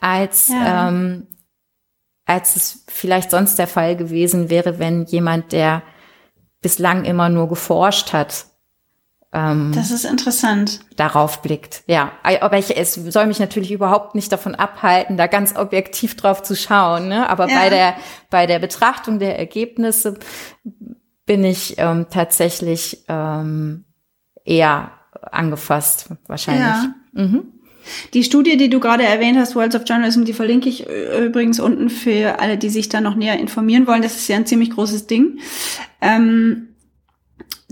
als 0.00 0.48
ja. 0.48 0.88
ähm, 0.88 1.26
als 2.24 2.54
es 2.54 2.84
vielleicht 2.86 3.32
sonst 3.32 3.58
der 3.58 3.66
Fall 3.66 3.96
gewesen 3.96 4.48
wäre, 4.48 4.78
wenn 4.78 5.06
jemand, 5.06 5.50
der 5.50 5.82
bislang 6.60 7.04
immer 7.04 7.30
nur 7.30 7.48
geforscht 7.48 8.12
hat, 8.12 8.46
ähm, 9.36 9.72
das 9.74 9.90
ist 9.90 10.06
interessant. 10.06 10.80
Darauf 10.96 11.42
blickt. 11.42 11.82
Ja, 11.86 12.12
aber 12.22 12.56
ich, 12.56 12.74
es 12.74 12.94
soll 12.94 13.26
mich 13.26 13.38
natürlich 13.38 13.70
überhaupt 13.70 14.14
nicht 14.14 14.32
davon 14.32 14.54
abhalten, 14.54 15.18
da 15.18 15.26
ganz 15.26 15.54
objektiv 15.54 16.16
drauf 16.16 16.42
zu 16.42 16.56
schauen. 16.56 17.08
Ne? 17.08 17.28
Aber 17.28 17.46
ja. 17.46 17.58
bei 17.58 17.68
der 17.68 17.94
bei 18.30 18.46
der 18.46 18.58
Betrachtung 18.58 19.18
der 19.18 19.38
Ergebnisse 19.38 20.18
bin 21.26 21.44
ich 21.44 21.74
ähm, 21.76 22.06
tatsächlich 22.08 23.04
ähm, 23.08 23.84
eher 24.46 24.92
angefasst, 25.30 26.08
wahrscheinlich. 26.28 26.62
Ja. 26.64 26.94
Mhm. 27.12 27.52
Die 28.14 28.24
Studie, 28.24 28.56
die 28.56 28.70
du 28.70 28.80
gerade 28.80 29.04
erwähnt 29.04 29.38
hast, 29.38 29.54
Worlds 29.54 29.76
of 29.76 29.82
Journalism, 29.86 30.24
die 30.24 30.32
verlinke 30.32 30.68
ich 30.70 30.88
äh, 30.88 31.26
übrigens 31.26 31.60
unten 31.60 31.90
für 31.90 32.40
alle, 32.40 32.56
die 32.56 32.70
sich 32.70 32.88
da 32.88 33.02
noch 33.02 33.16
näher 33.16 33.38
informieren 33.38 33.86
wollen. 33.86 34.02
Das 34.02 34.16
ist 34.16 34.28
ja 34.28 34.36
ein 34.36 34.46
ziemlich 34.46 34.70
großes 34.70 35.06
Ding. 35.06 35.40
Ähm, 36.00 36.68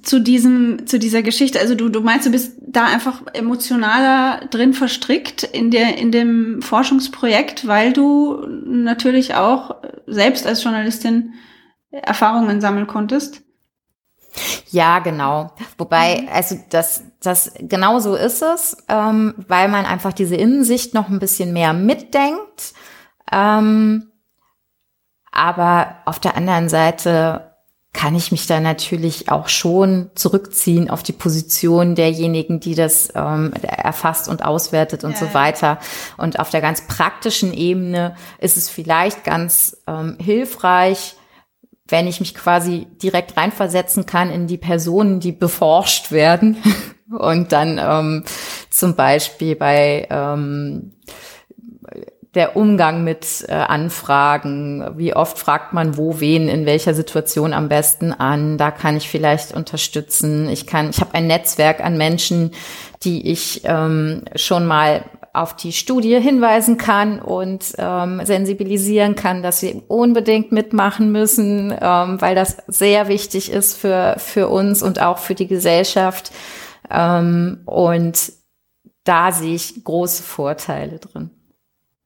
zu 0.04 0.20
diesem, 0.20 0.86
zu 0.86 0.98
dieser 0.98 1.22
Geschichte? 1.22 1.58
Also 1.60 1.74
du, 1.74 1.88
du 1.88 2.00
meinst, 2.00 2.26
du 2.26 2.30
bist 2.30 2.56
da 2.60 2.86
einfach 2.86 3.22
emotionaler 3.32 4.46
drin 4.50 4.74
verstrickt 4.74 5.42
in 5.42 5.70
der, 5.70 5.98
in 5.98 6.12
dem 6.12 6.62
Forschungsprojekt, 6.62 7.66
weil 7.66 7.92
du 7.92 8.46
natürlich 8.66 9.34
auch 9.34 9.76
selbst 10.06 10.46
als 10.46 10.62
Journalistin 10.62 11.34
Erfahrungen 11.90 12.60
sammeln 12.60 12.86
konntest? 12.86 13.42
Ja, 14.70 14.98
genau. 14.98 15.52
Wobei, 15.78 16.26
also 16.32 16.56
das, 16.70 17.04
das 17.22 17.52
genau 17.58 18.00
so 18.00 18.16
ist 18.16 18.42
es, 18.42 18.76
ähm, 18.88 19.34
weil 19.46 19.68
man 19.68 19.86
einfach 19.86 20.12
diese 20.12 20.34
Innensicht 20.34 20.92
noch 20.94 21.08
ein 21.08 21.20
bisschen 21.20 21.52
mehr 21.52 21.72
mitdenkt. 21.72 22.74
Ähm, 23.30 24.10
aber 25.30 25.96
auf 26.04 26.18
der 26.18 26.36
anderen 26.36 26.68
Seite 26.68 27.53
kann 27.94 28.16
ich 28.16 28.32
mich 28.32 28.46
da 28.46 28.60
natürlich 28.60 29.30
auch 29.30 29.48
schon 29.48 30.10
zurückziehen 30.14 30.90
auf 30.90 31.02
die 31.02 31.12
Position 31.12 31.94
derjenigen, 31.94 32.60
die 32.60 32.74
das 32.74 33.10
ähm, 33.14 33.54
erfasst 33.62 34.28
und 34.28 34.44
auswertet 34.44 35.04
und 35.04 35.12
ja, 35.12 35.16
so 35.18 35.32
weiter. 35.32 35.78
Und 36.18 36.40
auf 36.40 36.50
der 36.50 36.60
ganz 36.60 36.86
praktischen 36.86 37.54
Ebene 37.54 38.16
ist 38.38 38.56
es 38.56 38.68
vielleicht 38.68 39.24
ganz 39.24 39.78
ähm, 39.86 40.18
hilfreich, 40.20 41.14
wenn 41.86 42.06
ich 42.08 42.18
mich 42.18 42.34
quasi 42.34 42.88
direkt 43.02 43.36
reinversetzen 43.36 44.06
kann 44.06 44.30
in 44.30 44.48
die 44.48 44.58
Personen, 44.58 45.20
die 45.20 45.32
beforscht 45.32 46.10
werden 46.10 46.56
und 47.10 47.52
dann 47.52 47.78
ähm, 47.78 48.24
zum 48.70 48.96
Beispiel 48.96 49.54
bei 49.54 50.08
ähm, 50.10 50.94
der 52.34 52.56
Umgang 52.56 53.04
mit 53.04 53.44
äh, 53.48 53.52
Anfragen, 53.52 54.84
wie 54.96 55.14
oft 55.14 55.38
fragt 55.38 55.72
man 55.72 55.96
wo, 55.96 56.20
wen, 56.20 56.48
in 56.48 56.66
welcher 56.66 56.94
Situation 56.94 57.52
am 57.52 57.68
besten 57.68 58.12
an, 58.12 58.58
da 58.58 58.70
kann 58.70 58.96
ich 58.96 59.08
vielleicht 59.08 59.54
unterstützen. 59.54 60.48
Ich 60.48 60.66
kann, 60.66 60.90
ich 60.90 61.00
habe 61.00 61.14
ein 61.14 61.26
Netzwerk 61.26 61.84
an 61.84 61.96
Menschen, 61.96 62.50
die 63.02 63.30
ich 63.30 63.62
ähm, 63.64 64.22
schon 64.34 64.66
mal 64.66 65.04
auf 65.32 65.56
die 65.56 65.72
Studie 65.72 66.20
hinweisen 66.20 66.78
kann 66.78 67.20
und 67.20 67.74
ähm, 67.78 68.20
sensibilisieren 68.24 69.16
kann, 69.16 69.42
dass 69.42 69.58
sie 69.58 69.82
unbedingt 69.88 70.52
mitmachen 70.52 71.10
müssen, 71.10 71.74
ähm, 71.80 72.20
weil 72.20 72.36
das 72.36 72.58
sehr 72.68 73.08
wichtig 73.08 73.50
ist 73.50 73.76
für, 73.76 74.14
für 74.18 74.48
uns 74.48 74.82
und 74.82 75.02
auch 75.02 75.18
für 75.18 75.34
die 75.34 75.48
Gesellschaft. 75.48 76.30
Ähm, 76.88 77.62
und 77.66 78.32
da 79.02 79.32
sehe 79.32 79.56
ich 79.56 79.82
große 79.82 80.22
Vorteile 80.22 80.98
drin. 81.00 81.30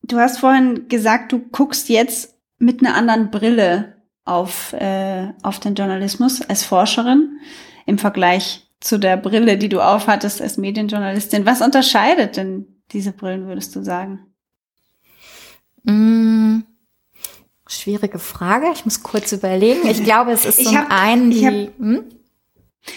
Du 0.09 0.18
hast 0.18 0.38
vorhin 0.38 0.88
gesagt, 0.88 1.33
du 1.33 1.38
guckst 1.38 1.88
jetzt 1.88 2.35
mit 2.59 2.81
einer 2.81 2.94
anderen 2.94 3.31
Brille 3.31 3.97
auf, 4.25 4.73
äh, 4.73 5.33
auf 5.42 5.61
den 5.61 5.75
Journalismus 5.75 6.42
als 6.42 6.64
Forscherin 6.64 7.38
im 7.87 7.99
Vergleich 7.99 8.68
zu 8.81 8.99
der 8.99 9.16
Brille, 9.16 9.59
die 9.59 9.68
du 9.68 9.81
aufhattest 9.81 10.40
als 10.40 10.57
Medienjournalistin. 10.57 11.47
Was 11.47 11.61
unterscheidet 11.61 12.37
denn 12.37 12.66
diese 12.92 13.12
Brillen, 13.12 13.47
würdest 13.47 13.75
du 13.77 13.83
sagen? 13.83 14.21
Mm, 15.85 16.61
schwierige 17.66 18.18
Frage. 18.18 18.66
Ich 18.73 18.85
muss 18.85 19.03
kurz 19.03 19.33
überlegen. 19.33 19.87
Ich 19.88 20.05
glaube, 20.05 20.33
es 20.33 20.44
ist 20.44 20.64
so 20.64 20.75
hab, 20.75 20.87
ein, 20.90 21.31
die, 21.31 21.47
hab, 21.47 21.79
hm? 21.79 22.05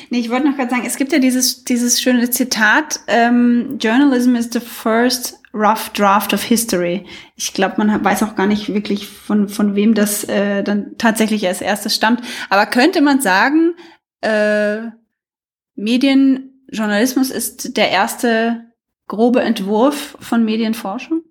Nee, 0.10 0.20
ich 0.20 0.30
wollte 0.30 0.48
noch 0.48 0.58
gerade 0.58 0.70
sagen, 0.70 0.86
es 0.86 0.96
gibt 0.96 1.12
ja 1.12 1.20
dieses, 1.20 1.64
dieses 1.64 2.02
schöne 2.02 2.30
Zitat, 2.30 3.02
ähm, 3.08 3.78
Journalism 3.80 4.36
is 4.36 4.50
the 4.52 4.60
first 4.60 5.40
rough 5.54 5.90
draft 5.90 6.34
of 6.34 6.44
history. 6.44 7.06
Ich 7.36 7.54
glaube, 7.54 7.76
man 7.78 8.04
weiß 8.04 8.24
auch 8.24 8.36
gar 8.36 8.48
nicht 8.48 8.74
wirklich, 8.74 9.08
von, 9.08 9.50
von 9.50 9.76
wem 9.76 9.94
das 9.94 10.24
äh, 10.24 10.64
dann 10.64 10.98
tatsächlich 10.98 11.46
als 11.48 11.62
erstes 11.62 11.96
stammt. 11.96 12.22
Aber 12.50 12.66
könnte 12.66 13.02
man 13.02 13.22
sagen, 13.22 13.76
äh, 14.22 14.92
Medienjournalismus 15.76 17.32
ist 17.32 17.76
der 17.76 17.90
erste 17.90 18.66
grobe 19.08 19.42
Entwurf 19.42 20.18
von 20.20 20.46
Medienforschung? 20.46 21.24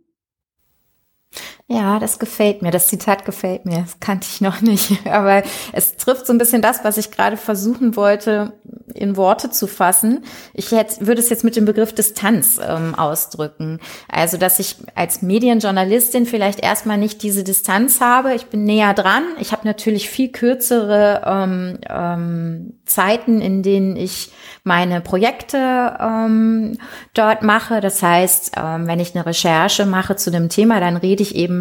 Ja, 1.72 2.00
das 2.00 2.18
gefällt 2.18 2.62
mir. 2.62 2.72
Das 2.72 2.88
Zitat 2.88 3.24
gefällt 3.24 3.64
mir. 3.64 3.82
Das 3.82 4.00
kannte 4.00 4.26
ich 4.28 4.40
noch 4.40 4.60
nicht. 4.60 5.06
Aber 5.06 5.44
es 5.72 5.96
trifft 5.96 6.26
so 6.26 6.32
ein 6.32 6.38
bisschen 6.38 6.62
das, 6.62 6.82
was 6.82 6.98
ich 6.98 7.12
gerade 7.12 7.36
versuchen 7.36 7.94
wollte, 7.94 8.54
in 8.92 9.16
Worte 9.16 9.50
zu 9.50 9.68
fassen. 9.68 10.24
Ich 10.52 10.72
hätte, 10.72 11.06
würde 11.06 11.20
es 11.20 11.30
jetzt 11.30 11.44
mit 11.44 11.54
dem 11.54 11.66
Begriff 11.66 11.94
Distanz 11.94 12.58
ähm, 12.60 12.96
ausdrücken. 12.96 13.78
Also, 14.08 14.36
dass 14.36 14.58
ich 14.58 14.78
als 14.96 15.22
Medienjournalistin 15.22 16.26
vielleicht 16.26 16.58
erstmal 16.58 16.98
nicht 16.98 17.22
diese 17.22 17.44
Distanz 17.44 18.00
habe. 18.00 18.34
Ich 18.34 18.46
bin 18.46 18.64
näher 18.64 18.92
dran. 18.92 19.22
Ich 19.38 19.52
habe 19.52 19.64
natürlich 19.64 20.10
viel 20.10 20.32
kürzere 20.32 21.22
ähm, 21.24 21.78
ähm, 21.88 22.80
Zeiten, 22.84 23.40
in 23.40 23.62
denen 23.62 23.94
ich 23.94 24.32
meine 24.64 25.00
Projekte 25.00 25.96
ähm, 26.00 26.78
dort 27.14 27.42
mache. 27.42 27.80
Das 27.80 28.02
heißt, 28.02 28.54
ähm, 28.56 28.88
wenn 28.88 28.98
ich 28.98 29.14
eine 29.14 29.24
Recherche 29.24 29.86
mache 29.86 30.16
zu 30.16 30.30
einem 30.30 30.48
Thema, 30.48 30.80
dann 30.80 30.96
rede 30.96 31.22
ich 31.22 31.36
eben 31.36 31.59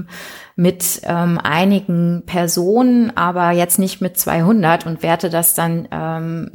mit 0.56 1.02
ähm, 1.04 1.40
einigen 1.42 2.24
Personen, 2.26 3.16
aber 3.16 3.52
jetzt 3.52 3.80
nicht 3.80 4.02
mit 4.02 4.18
200 4.18 4.86
und 4.86 5.04
werte 5.04 5.30
das 5.30 5.54
dann 5.54 5.88
ähm, 5.92 6.52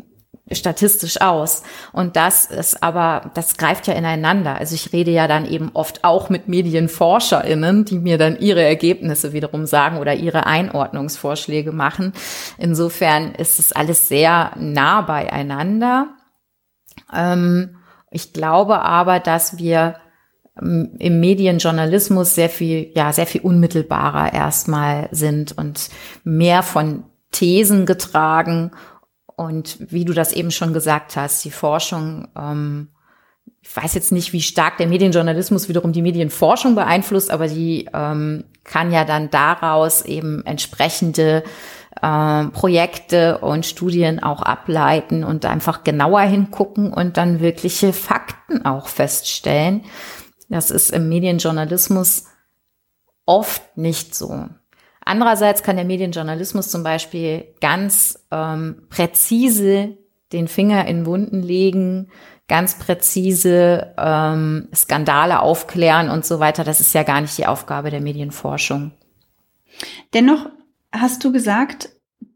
statistisch 0.52 1.20
aus. 1.20 1.62
Und 1.92 2.16
das 2.16 2.46
ist 2.46 2.83
aber, 2.83 3.30
das 3.35 3.57
greift 3.57 3.87
ja 3.87 3.94
ineinander. 3.94 4.57
Also 4.59 4.74
ich 4.74 4.92
rede 4.92 5.11
ja 5.11 5.26
dann 5.26 5.46
eben 5.46 5.70
oft 5.72 6.04
auch 6.04 6.28
mit 6.28 6.48
MedienforscherInnen, 6.48 7.85
die 7.85 7.98
mir 7.98 8.18
dann 8.18 8.38
ihre 8.38 8.62
Ergebnisse 8.62 9.33
wiederum 9.33 9.66
sagen 9.66 9.98
oder 9.98 10.14
ihre 10.14 10.46
Einordnungsvorschläge 10.46 11.72
machen. 11.72 12.12
Insofern 12.59 13.35
ist 13.35 13.59
es 13.59 13.72
alles 13.72 14.09
sehr 14.09 14.52
nah 14.57 15.00
beieinander. 15.00 16.09
Ähm, 17.12 17.76
ich 18.11 18.33
glaube 18.33 18.80
aber, 18.80 19.20
dass 19.20 19.59
wir 19.59 19.96
im 20.60 21.20
Medienjournalismus 21.20 22.34
sehr 22.34 22.48
viel, 22.48 22.92
ja, 22.94 23.12
sehr 23.12 23.26
viel 23.26 23.40
unmittelbarer 23.40 24.32
erstmal 24.32 25.08
sind 25.10 25.56
und 25.58 25.90
mehr 26.22 26.62
von 26.62 27.04
Thesen 27.32 27.86
getragen. 27.86 28.70
Und 29.36 29.78
wie 29.90 30.04
du 30.04 30.12
das 30.12 30.32
eben 30.32 30.52
schon 30.52 30.72
gesagt 30.72 31.16
hast, 31.16 31.44
die 31.44 31.50
Forschung, 31.50 32.28
ähm, 32.38 32.88
ich 33.60 33.76
weiß 33.76 33.94
jetzt 33.94 34.12
nicht, 34.12 34.32
wie 34.32 34.42
stark 34.42 34.76
der 34.76 34.86
Medienjournalismus 34.86 35.68
wiederum 35.68 35.92
die 35.92 36.02
Medienforschung 36.02 36.76
beeinflusst, 36.76 37.32
aber 37.32 37.48
die 37.48 37.88
ähm, 37.92 38.44
kann 38.62 38.92
ja 38.92 39.04
dann 39.04 39.30
daraus 39.30 40.02
eben 40.04 40.46
entsprechende 40.46 41.42
äh, 42.00 42.44
Projekte 42.46 43.38
und 43.38 43.66
Studien 43.66 44.22
auch 44.22 44.42
ableiten 44.42 45.24
und 45.24 45.46
einfach 45.46 45.82
genauer 45.82 46.20
hingucken 46.20 46.92
und 46.92 47.16
dann 47.16 47.40
wirkliche 47.40 47.92
Fakten 47.92 48.64
auch 48.64 48.86
feststellen. 48.86 49.82
Das 50.48 50.70
ist 50.70 50.90
im 50.90 51.09
Medienjournalismus 51.09 52.26
oft 53.26 53.76
nicht 53.76 54.14
so. 54.14 54.48
Andererseits 55.04 55.62
kann 55.62 55.76
der 55.76 55.85
Medienjournalismus 55.85 56.70
zum 56.70 56.83
Beispiel 56.83 57.44
ganz 57.61 58.26
ähm, 58.30 58.87
präzise 58.88 59.98
den 60.33 60.48
Finger 60.48 60.87
in 60.87 61.07
Wunden 61.07 61.42
legen, 61.42 62.09
ganz 62.48 62.78
präzise 62.78 63.94
ähm, 63.98 64.68
Skandale 64.74 65.40
aufklären 65.40 66.11
und 66.11 66.24
so 66.24 66.40
weiter. 66.40 66.64
Das 66.64 66.80
ist 66.80 66.94
ja 66.94 67.02
gar 67.02 67.20
nicht 67.20 67.37
die 67.38 67.46
Aufgabe 67.46 67.90
der 67.90 68.00
Medienforschung. 68.00 68.92
Dennoch 70.12 70.50
hast 70.92 71.24
du 71.24 71.33
gesagt, 71.33 71.90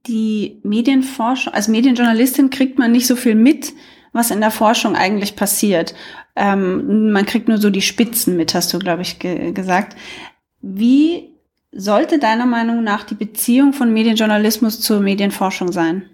die 0.06 0.60
Medienforschung, 0.62 1.52
als 1.52 1.68
Medienjournalistin 1.68 2.50
kriegt 2.50 2.78
man 2.78 2.92
nicht 2.92 3.06
so 3.06 3.16
viel 3.16 3.34
mit, 3.34 3.72
was 4.12 4.30
in 4.30 4.40
der 4.40 4.50
Forschung 4.50 4.96
eigentlich 4.96 5.36
passiert. 5.36 5.94
Ähm, 6.36 7.10
man 7.12 7.26
kriegt 7.26 7.48
nur 7.48 7.58
so 7.58 7.70
die 7.70 7.82
Spitzen 7.82 8.36
mit, 8.36 8.54
hast 8.54 8.72
du, 8.72 8.78
glaube 8.78 9.02
ich, 9.02 9.18
ge 9.18 9.52
gesagt. 9.52 9.96
Wie 10.60 11.34
sollte 11.72 12.18
deiner 12.18 12.46
Meinung 12.46 12.82
nach 12.82 13.04
die 13.04 13.14
Beziehung 13.14 13.72
von 13.72 13.92
Medienjournalismus 13.92 14.80
zur 14.80 15.00
Medienforschung 15.00 15.72
sein? 15.72 16.08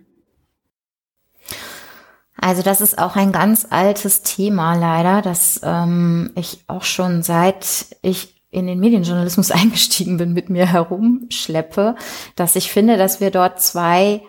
Also 2.36 2.62
das 2.62 2.80
ist 2.80 2.98
auch 2.98 3.16
ein 3.16 3.32
ganz 3.32 3.66
altes 3.70 4.22
Thema 4.22 4.74
leider, 4.74 5.22
das 5.22 5.60
ähm, 5.62 6.32
ich 6.34 6.64
auch 6.66 6.82
schon 6.82 7.22
seit 7.22 7.86
ich 8.02 8.34
in 8.50 8.66
den 8.66 8.80
Medienjournalismus 8.80 9.50
eingestiegen 9.50 10.16
bin, 10.16 10.32
mit 10.32 10.50
mir 10.50 10.66
herumschleppe, 10.66 11.96
dass 12.36 12.56
ich 12.56 12.70
finde, 12.70 12.96
dass 12.96 13.20
wir 13.20 13.30
dort 13.30 13.60
zwei, 13.60 14.22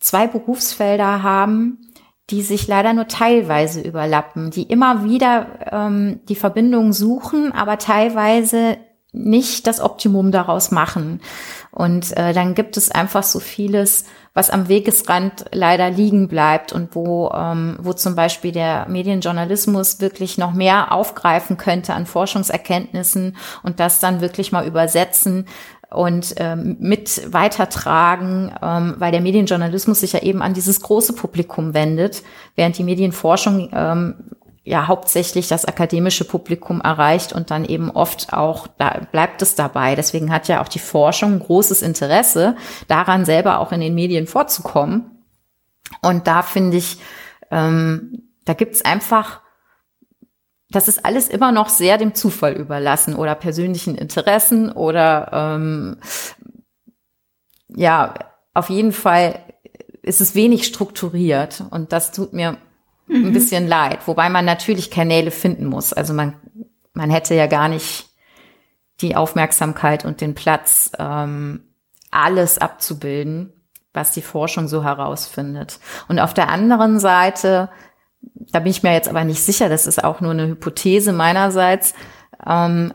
zwei 0.00 0.26
Berufsfelder 0.26 1.22
haben, 1.22 1.87
die 2.30 2.42
sich 2.42 2.66
leider 2.66 2.92
nur 2.92 3.08
teilweise 3.08 3.80
überlappen, 3.80 4.50
die 4.50 4.64
immer 4.64 5.04
wieder 5.04 5.46
ähm, 5.72 6.20
die 6.28 6.34
Verbindung 6.34 6.92
suchen, 6.92 7.52
aber 7.52 7.78
teilweise 7.78 8.76
nicht 9.12 9.66
das 9.66 9.80
Optimum 9.80 10.30
daraus 10.30 10.70
machen. 10.70 11.20
Und 11.70 12.16
äh, 12.16 12.34
dann 12.34 12.54
gibt 12.54 12.76
es 12.76 12.90
einfach 12.90 13.22
so 13.22 13.40
vieles, 13.40 14.04
was 14.34 14.50
am 14.50 14.68
Wegesrand 14.68 15.46
leider 15.52 15.90
liegen 15.90 16.28
bleibt 16.28 16.72
und 16.72 16.94
wo, 16.94 17.30
ähm, 17.30 17.78
wo 17.80 17.92
zum 17.92 18.14
Beispiel 18.14 18.52
der 18.52 18.86
Medienjournalismus 18.88 20.00
wirklich 20.00 20.38
noch 20.38 20.52
mehr 20.52 20.92
aufgreifen 20.92 21.56
könnte 21.56 21.94
an 21.94 22.06
Forschungserkenntnissen 22.06 23.36
und 23.62 23.80
das 23.80 24.00
dann 24.00 24.20
wirklich 24.20 24.52
mal 24.52 24.66
übersetzen 24.66 25.46
und 25.90 26.34
ähm, 26.36 26.76
mit 26.80 27.32
weitertragen, 27.32 28.54
ähm, 28.62 28.96
weil 28.98 29.10
der 29.10 29.22
Medienjournalismus 29.22 30.00
sich 30.00 30.12
ja 30.12 30.20
eben 30.20 30.42
an 30.42 30.52
dieses 30.52 30.80
große 30.80 31.14
Publikum 31.14 31.72
wendet, 31.72 32.22
während 32.56 32.76
die 32.76 32.84
Medienforschung 32.84 33.70
ähm, 33.72 34.14
ja 34.64 34.86
hauptsächlich 34.86 35.48
das 35.48 35.64
akademische 35.64 36.24
Publikum 36.24 36.82
erreicht 36.82 37.32
und 37.32 37.50
dann 37.50 37.64
eben 37.64 37.90
oft 37.90 38.34
auch, 38.34 38.66
da 38.66 39.00
bleibt 39.10 39.40
es 39.40 39.54
dabei. 39.54 39.94
Deswegen 39.94 40.30
hat 40.30 40.46
ja 40.46 40.62
auch 40.62 40.68
die 40.68 40.78
Forschung 40.78 41.38
großes 41.38 41.80
Interesse 41.80 42.54
daran, 42.86 43.24
selber 43.24 43.60
auch 43.60 43.72
in 43.72 43.80
den 43.80 43.94
Medien 43.94 44.26
vorzukommen. 44.26 45.24
Und 46.02 46.26
da 46.26 46.42
finde 46.42 46.76
ich, 46.76 46.98
ähm, 47.50 48.28
da 48.44 48.52
gibt's 48.52 48.84
einfach, 48.84 49.40
das 50.70 50.88
ist 50.88 51.04
alles 51.04 51.28
immer 51.28 51.52
noch 51.52 51.68
sehr 51.68 51.98
dem 51.98 52.14
Zufall 52.14 52.52
überlassen 52.52 53.14
oder 53.14 53.34
persönlichen 53.34 53.94
Interessen 53.94 54.70
oder 54.70 55.30
ähm, 55.32 55.98
ja, 57.68 58.14
auf 58.54 58.70
jeden 58.70 58.92
Fall 58.92 59.40
ist 60.02 60.20
es 60.20 60.34
wenig 60.34 60.66
strukturiert 60.66 61.64
und 61.70 61.92
das 61.92 62.12
tut 62.12 62.32
mir 62.32 62.58
mhm. 63.06 63.26
ein 63.26 63.32
bisschen 63.32 63.66
leid. 63.66 64.06
Wobei 64.06 64.28
man 64.28 64.44
natürlich 64.44 64.90
Kanäle 64.90 65.30
finden 65.30 65.66
muss. 65.66 65.92
Also 65.92 66.14
man, 66.14 66.34
man 66.92 67.10
hätte 67.10 67.34
ja 67.34 67.46
gar 67.46 67.68
nicht 67.68 68.08
die 69.00 69.16
Aufmerksamkeit 69.16 70.04
und 70.04 70.20
den 70.20 70.34
Platz, 70.34 70.90
ähm, 70.98 71.62
alles 72.10 72.58
abzubilden, 72.58 73.52
was 73.92 74.12
die 74.12 74.22
Forschung 74.22 74.68
so 74.68 74.82
herausfindet. 74.82 75.78
Und 76.08 76.18
auf 76.18 76.34
der 76.34 76.48
anderen 76.48 76.98
Seite, 76.98 77.68
da 78.20 78.60
bin 78.60 78.70
ich 78.70 78.82
mir 78.82 78.92
jetzt 78.92 79.08
aber 79.08 79.24
nicht 79.24 79.42
sicher, 79.42 79.68
das 79.68 79.86
ist 79.86 80.02
auch 80.02 80.20
nur 80.20 80.32
eine 80.32 80.48
Hypothese 80.48 81.12
meinerseits, 81.12 81.94
ähm, 82.46 82.94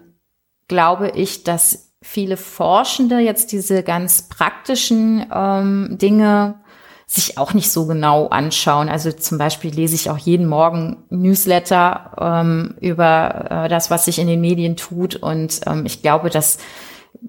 glaube 0.68 1.10
ich, 1.10 1.44
dass 1.44 1.94
viele 2.02 2.38
Forschende 2.38 3.20
jetzt 3.20 3.52
diese 3.52 3.84
ganz 3.84 4.24
praktischen 4.24 5.26
ähm, 5.34 5.98
Dinge 6.02 6.62
sich 7.06 7.38
auch 7.38 7.54
nicht 7.54 7.72
so 7.72 7.86
genau 7.86 8.28
anschauen. 8.28 8.90
Also 8.90 9.12
zum 9.12 9.38
Beispiel 9.38 9.72
lese 9.72 9.96
ich 9.96 10.10
auch 10.10 10.18
jeden 10.18 10.48
Morgen 10.48 11.04
Newsletter 11.10 12.16
ähm, 12.20 12.76
über 12.80 13.66
äh, 13.66 13.70
das, 13.70 13.92
was 13.92 14.06
sich 14.06 14.20
in 14.20 14.28
den 14.28 14.42
Medien 14.42 14.76
tut. 14.76 15.16
Und 15.16 15.62
ähm, 15.68 15.86
ich 15.86 16.02
glaube, 16.02 16.30
das 16.30 16.58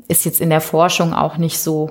ist 0.08 0.24
jetzt 0.24 0.40
in 0.40 0.50
der 0.50 0.60
Forschung 0.60 1.12
auch 1.12 1.36
nicht 1.36 1.58
so 1.58 1.90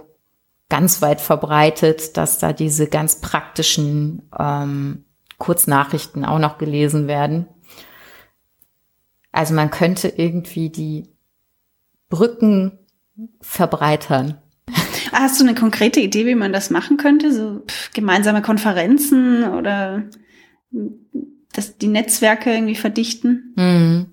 ganz 0.69 1.01
weit 1.01 1.21
verbreitet, 1.21 2.17
dass 2.17 2.39
da 2.39 2.51
diese 2.51 2.87
ganz 2.87 3.21
praktischen 3.21 4.29
ähm, 4.37 5.05
Kurznachrichten 5.43 6.23
auch 6.23 6.39
noch 6.39 6.57
gelesen 6.57 7.07
werden. 7.07 7.47
Also 9.33 9.53
man 9.53 9.71
könnte 9.71 10.07
irgendwie 10.07 10.69
die 10.69 11.09
Brücken 12.07 12.79
verbreitern. 13.41 14.37
Hast 15.11 15.41
du 15.41 15.43
eine 15.43 15.53
konkrete 15.53 15.99
Idee, 15.99 16.25
wie 16.25 16.35
man 16.35 16.53
das 16.53 16.69
machen 16.69 16.95
könnte? 16.95 17.33
So 17.33 17.59
pff, 17.67 17.91
gemeinsame 17.91 18.41
Konferenzen 18.41 19.43
oder 19.43 20.03
dass 21.51 21.77
die 21.77 21.87
Netzwerke 21.87 22.53
irgendwie 22.53 22.75
verdichten? 22.75 23.53
Mhm. 23.57 24.05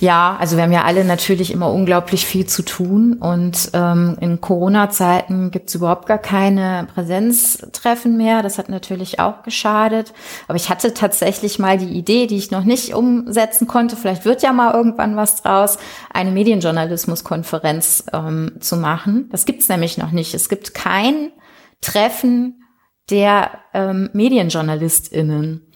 Ja, 0.00 0.36
also 0.38 0.56
wir 0.56 0.62
haben 0.62 0.72
ja 0.72 0.84
alle 0.84 1.04
natürlich 1.04 1.50
immer 1.50 1.72
unglaublich 1.72 2.24
viel 2.24 2.46
zu 2.46 2.62
tun 2.62 3.14
und 3.14 3.70
ähm, 3.72 4.16
in 4.20 4.40
Corona-Zeiten 4.40 5.50
gibt's 5.50 5.74
überhaupt 5.74 6.06
gar 6.06 6.18
keine 6.18 6.86
Präsenztreffen 6.94 8.16
mehr. 8.16 8.44
Das 8.44 8.58
hat 8.58 8.68
natürlich 8.68 9.18
auch 9.18 9.42
geschadet. 9.42 10.12
Aber 10.46 10.54
ich 10.54 10.70
hatte 10.70 10.94
tatsächlich 10.94 11.58
mal 11.58 11.78
die 11.78 11.98
Idee, 11.98 12.28
die 12.28 12.36
ich 12.36 12.52
noch 12.52 12.62
nicht 12.62 12.94
umsetzen 12.94 13.66
konnte, 13.66 13.96
vielleicht 13.96 14.24
wird 14.24 14.42
ja 14.42 14.52
mal 14.52 14.72
irgendwann 14.72 15.16
was 15.16 15.42
draus, 15.42 15.78
eine 16.12 16.30
Medienjournalismus-Konferenz 16.30 18.04
ähm, 18.12 18.52
zu 18.60 18.76
machen. 18.76 19.28
Das 19.32 19.46
gibt's 19.46 19.68
nämlich 19.68 19.98
noch 19.98 20.12
nicht. 20.12 20.32
Es 20.32 20.48
gibt 20.48 20.74
kein 20.74 21.32
Treffen 21.80 22.62
der 23.10 23.50
ähm, 23.74 24.10
MedienjournalistInnen. 24.12 25.72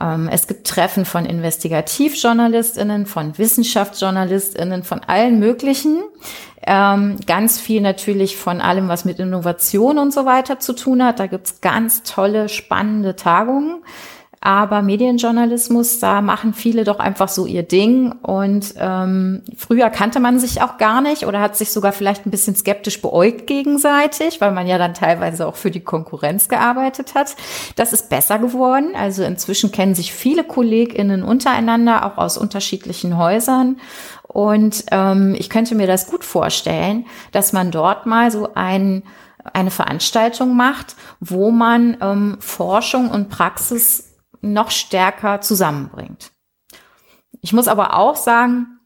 Ähm, 0.00 0.28
es 0.30 0.46
gibt 0.46 0.66
Treffen 0.66 1.04
von 1.04 1.24
Investigativjournalistinnen, 1.24 3.06
von 3.06 3.38
Wissenschaftsjournalistinnen, 3.38 4.82
von 4.82 5.00
allen 5.06 5.38
möglichen. 5.38 6.02
Ähm, 6.66 7.18
ganz 7.26 7.60
viel 7.60 7.80
natürlich 7.80 8.36
von 8.36 8.60
allem, 8.60 8.88
was 8.88 9.04
mit 9.04 9.20
Innovation 9.20 9.98
und 9.98 10.12
so 10.12 10.24
weiter 10.26 10.58
zu 10.58 10.72
tun 10.72 11.04
hat. 11.04 11.20
Da 11.20 11.26
gibt's 11.26 11.60
ganz 11.60 12.02
tolle, 12.02 12.48
spannende 12.48 13.14
Tagungen. 13.14 13.82
Aber 14.40 14.82
Medienjournalismus, 14.82 15.98
da 15.98 16.20
machen 16.20 16.54
viele 16.54 16.84
doch 16.84 16.98
einfach 16.98 17.28
so 17.28 17.46
ihr 17.46 17.62
Ding. 17.62 18.12
Und 18.22 18.74
ähm, 18.78 19.42
früher 19.56 19.90
kannte 19.90 20.20
man 20.20 20.38
sich 20.38 20.62
auch 20.62 20.78
gar 20.78 21.00
nicht 21.00 21.26
oder 21.26 21.40
hat 21.40 21.56
sich 21.56 21.72
sogar 21.72 21.92
vielleicht 21.92 22.26
ein 22.26 22.30
bisschen 22.30 22.54
skeptisch 22.54 23.02
beäugt 23.02 23.46
gegenseitig, 23.46 24.40
weil 24.40 24.52
man 24.52 24.66
ja 24.66 24.78
dann 24.78 24.94
teilweise 24.94 25.46
auch 25.46 25.56
für 25.56 25.70
die 25.70 25.80
Konkurrenz 25.80 26.48
gearbeitet 26.48 27.14
hat. 27.14 27.34
Das 27.76 27.92
ist 27.92 28.08
besser 28.08 28.38
geworden. 28.38 28.90
Also 28.96 29.24
inzwischen 29.24 29.72
kennen 29.72 29.94
sich 29.94 30.12
viele 30.12 30.44
KollegInnen 30.44 31.22
untereinander, 31.22 32.06
auch 32.06 32.18
aus 32.18 32.38
unterschiedlichen 32.38 33.16
Häusern. 33.18 33.78
Und 34.22 34.84
ähm, 34.90 35.34
ich 35.38 35.50
könnte 35.50 35.74
mir 35.74 35.86
das 35.86 36.06
gut 36.08 36.24
vorstellen, 36.24 37.06
dass 37.32 37.52
man 37.52 37.70
dort 37.70 38.06
mal 38.06 38.30
so 38.30 38.50
ein 38.54 39.02
eine 39.52 39.70
Veranstaltung 39.70 40.56
macht, 40.56 40.96
wo 41.20 41.50
man 41.50 41.96
ähm, 42.00 42.36
Forschung 42.40 43.10
und 43.10 43.28
Praxis 43.28 44.05
noch 44.52 44.70
stärker 44.70 45.40
zusammenbringt. 45.40 46.32
Ich 47.40 47.52
muss 47.52 47.68
aber 47.68 47.96
auch 47.98 48.16
sagen, 48.16 48.76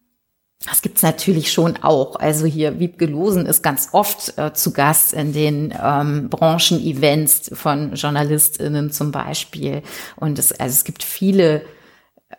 das 0.66 0.82
gibt's 0.82 1.02
natürlich 1.02 1.52
schon 1.52 1.78
auch. 1.78 2.16
Also 2.16 2.44
hier 2.44 2.78
Wiebke 2.78 3.06
Losen 3.06 3.46
ist 3.46 3.62
ganz 3.62 3.88
oft 3.92 4.36
äh, 4.36 4.52
zu 4.52 4.72
Gast 4.72 5.14
in 5.14 5.32
den 5.32 5.72
ähm, 5.82 6.28
Branchen-Events 6.28 7.52
von 7.54 7.94
JournalistInnen 7.94 8.90
zum 8.90 9.10
Beispiel. 9.10 9.82
Und 10.16 10.38
es, 10.38 10.52
also 10.52 10.74
es 10.74 10.84
gibt 10.84 11.02
viele, 11.02 11.62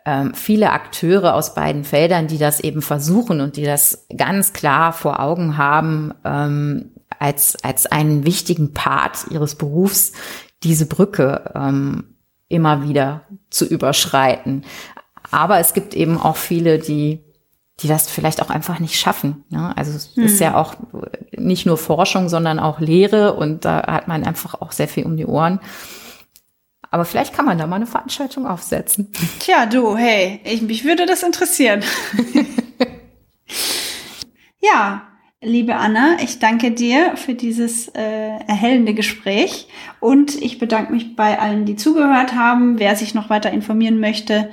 ähm, 0.06 0.34
viele 0.34 0.70
Akteure 0.70 1.34
aus 1.34 1.54
beiden 1.54 1.82
Feldern, 1.82 2.28
die 2.28 2.38
das 2.38 2.60
eben 2.60 2.80
versuchen 2.80 3.40
und 3.40 3.56
die 3.56 3.64
das 3.64 4.06
ganz 4.16 4.52
klar 4.52 4.92
vor 4.92 5.18
Augen 5.18 5.56
haben, 5.56 6.14
ähm, 6.24 6.92
als, 7.18 7.56
als 7.64 7.86
einen 7.86 8.24
wichtigen 8.24 8.72
Part 8.72 9.26
ihres 9.30 9.56
Berufs, 9.56 10.12
diese 10.62 10.86
Brücke 10.86 11.50
ähm, 11.56 12.04
immer 12.52 12.88
wieder 12.88 13.22
zu 13.50 13.64
überschreiten. 13.64 14.64
Aber 15.30 15.58
es 15.58 15.74
gibt 15.74 15.94
eben 15.94 16.18
auch 16.18 16.36
viele, 16.36 16.78
die 16.78 17.24
die 17.80 17.88
das 17.88 18.08
vielleicht 18.08 18.42
auch 18.42 18.50
einfach 18.50 18.78
nicht 18.78 18.98
schaffen. 18.98 19.44
Ne? 19.48 19.76
Also 19.76 19.92
es 19.92 20.14
hm. 20.14 20.24
ist 20.24 20.40
ja 20.40 20.56
auch 20.56 20.74
nicht 21.36 21.66
nur 21.66 21.76
Forschung, 21.76 22.28
sondern 22.28 22.58
auch 22.58 22.80
Lehre 22.80 23.34
und 23.34 23.64
da 23.64 23.86
hat 23.86 24.08
man 24.08 24.24
einfach 24.24 24.60
auch 24.60 24.72
sehr 24.72 24.88
viel 24.88 25.04
um 25.04 25.16
die 25.16 25.26
Ohren. 25.26 25.60
Aber 26.90 27.04
vielleicht 27.04 27.34
kann 27.34 27.46
man 27.46 27.56
da 27.56 27.66
mal 27.66 27.76
eine 27.76 27.86
Veranstaltung 27.86 28.46
aufsetzen. 28.46 29.10
Tja, 29.40 29.66
du, 29.66 29.96
hey, 29.96 30.40
ich, 30.44 30.62
mich 30.62 30.84
würde 30.84 31.06
das 31.06 31.22
interessieren. 31.22 31.82
ja, 34.60 35.02
Liebe 35.44 35.74
Anna, 35.74 36.18
ich 36.22 36.38
danke 36.38 36.70
dir 36.70 37.16
für 37.16 37.34
dieses 37.34 37.88
äh, 37.88 38.28
erhellende 38.46 38.94
Gespräch 38.94 39.66
und 39.98 40.40
ich 40.40 40.60
bedanke 40.60 40.92
mich 40.92 41.16
bei 41.16 41.36
allen, 41.36 41.64
die 41.64 41.74
zugehört 41.74 42.36
haben. 42.36 42.78
Wer 42.78 42.94
sich 42.94 43.12
noch 43.12 43.28
weiter 43.28 43.50
informieren 43.50 43.98
möchte 43.98 44.50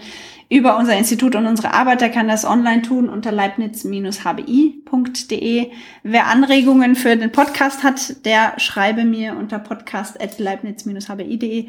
über 0.50 0.78
unser 0.78 0.98
Institut 0.98 1.36
und 1.36 1.46
unsere 1.46 1.76
Arbeit, 1.76 2.02
der 2.02 2.10
kann 2.10 2.28
das 2.28 2.44
online 2.44 2.82
tun 2.82 3.08
unter 3.08 3.32
leibniz-hbi.de. 3.32 5.68
Wer 6.02 6.26
Anregungen 6.26 6.96
für 6.96 7.16
den 7.16 7.32
Podcast 7.32 7.84
hat, 7.84 8.26
der 8.26 8.54
schreibe 8.58 9.06
mir 9.06 9.38
unter 9.38 9.60
podcast.leibniz-hbi.de. 9.60 11.68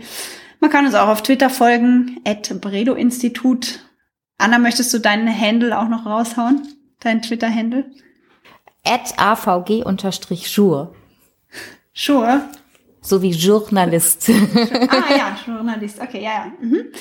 Man 0.60 0.70
kann 0.70 0.86
uns 0.86 0.94
auch 0.94 1.08
auf 1.08 1.22
Twitter 1.22 1.50
folgen, 1.50 2.22
at 2.24 2.58
Bredo 2.62 2.94
Institut. 2.94 3.80
Anna, 4.38 4.58
möchtest 4.58 4.94
du 4.94 4.98
deinen 4.98 5.28
Handle 5.28 5.78
auch 5.78 5.90
noch 5.90 6.06
raushauen? 6.06 6.62
Dein 7.00 7.20
Twitter-Handle? 7.20 7.84
At 8.84 9.18
avg-schur. 9.18 10.94
Schur? 11.92 12.40
So 13.02 13.22
wie 13.22 13.30
Journalist. 13.30 14.28
ah 14.28 15.16
ja, 15.16 15.36
Journalist. 15.46 16.00
Okay, 16.00 16.22
ja, 16.22 16.30
ja. 16.30 16.52
Mhm. 16.60 16.92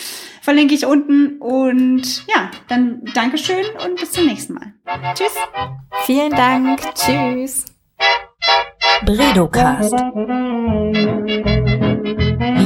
Verlinke 0.42 0.74
ich 0.76 0.86
unten. 0.86 1.40
Und 1.40 2.26
ja, 2.28 2.50
dann 2.70 3.04
Dankeschön 3.14 3.66
und 3.86 4.00
bis 4.00 4.12
zum 4.12 4.26
nächsten 4.26 4.54
Mal. 4.54 4.74
Tschüss. 5.14 5.34
Vielen 6.06 6.32
Dank. 6.32 6.82
Tschüss. 6.96 7.66
Bredocast. 9.06 9.92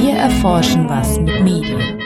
Wir 0.00 0.14
erforschen 0.14 0.88
was 0.88 1.18
mit 1.18 1.42
Medien. 1.42 1.98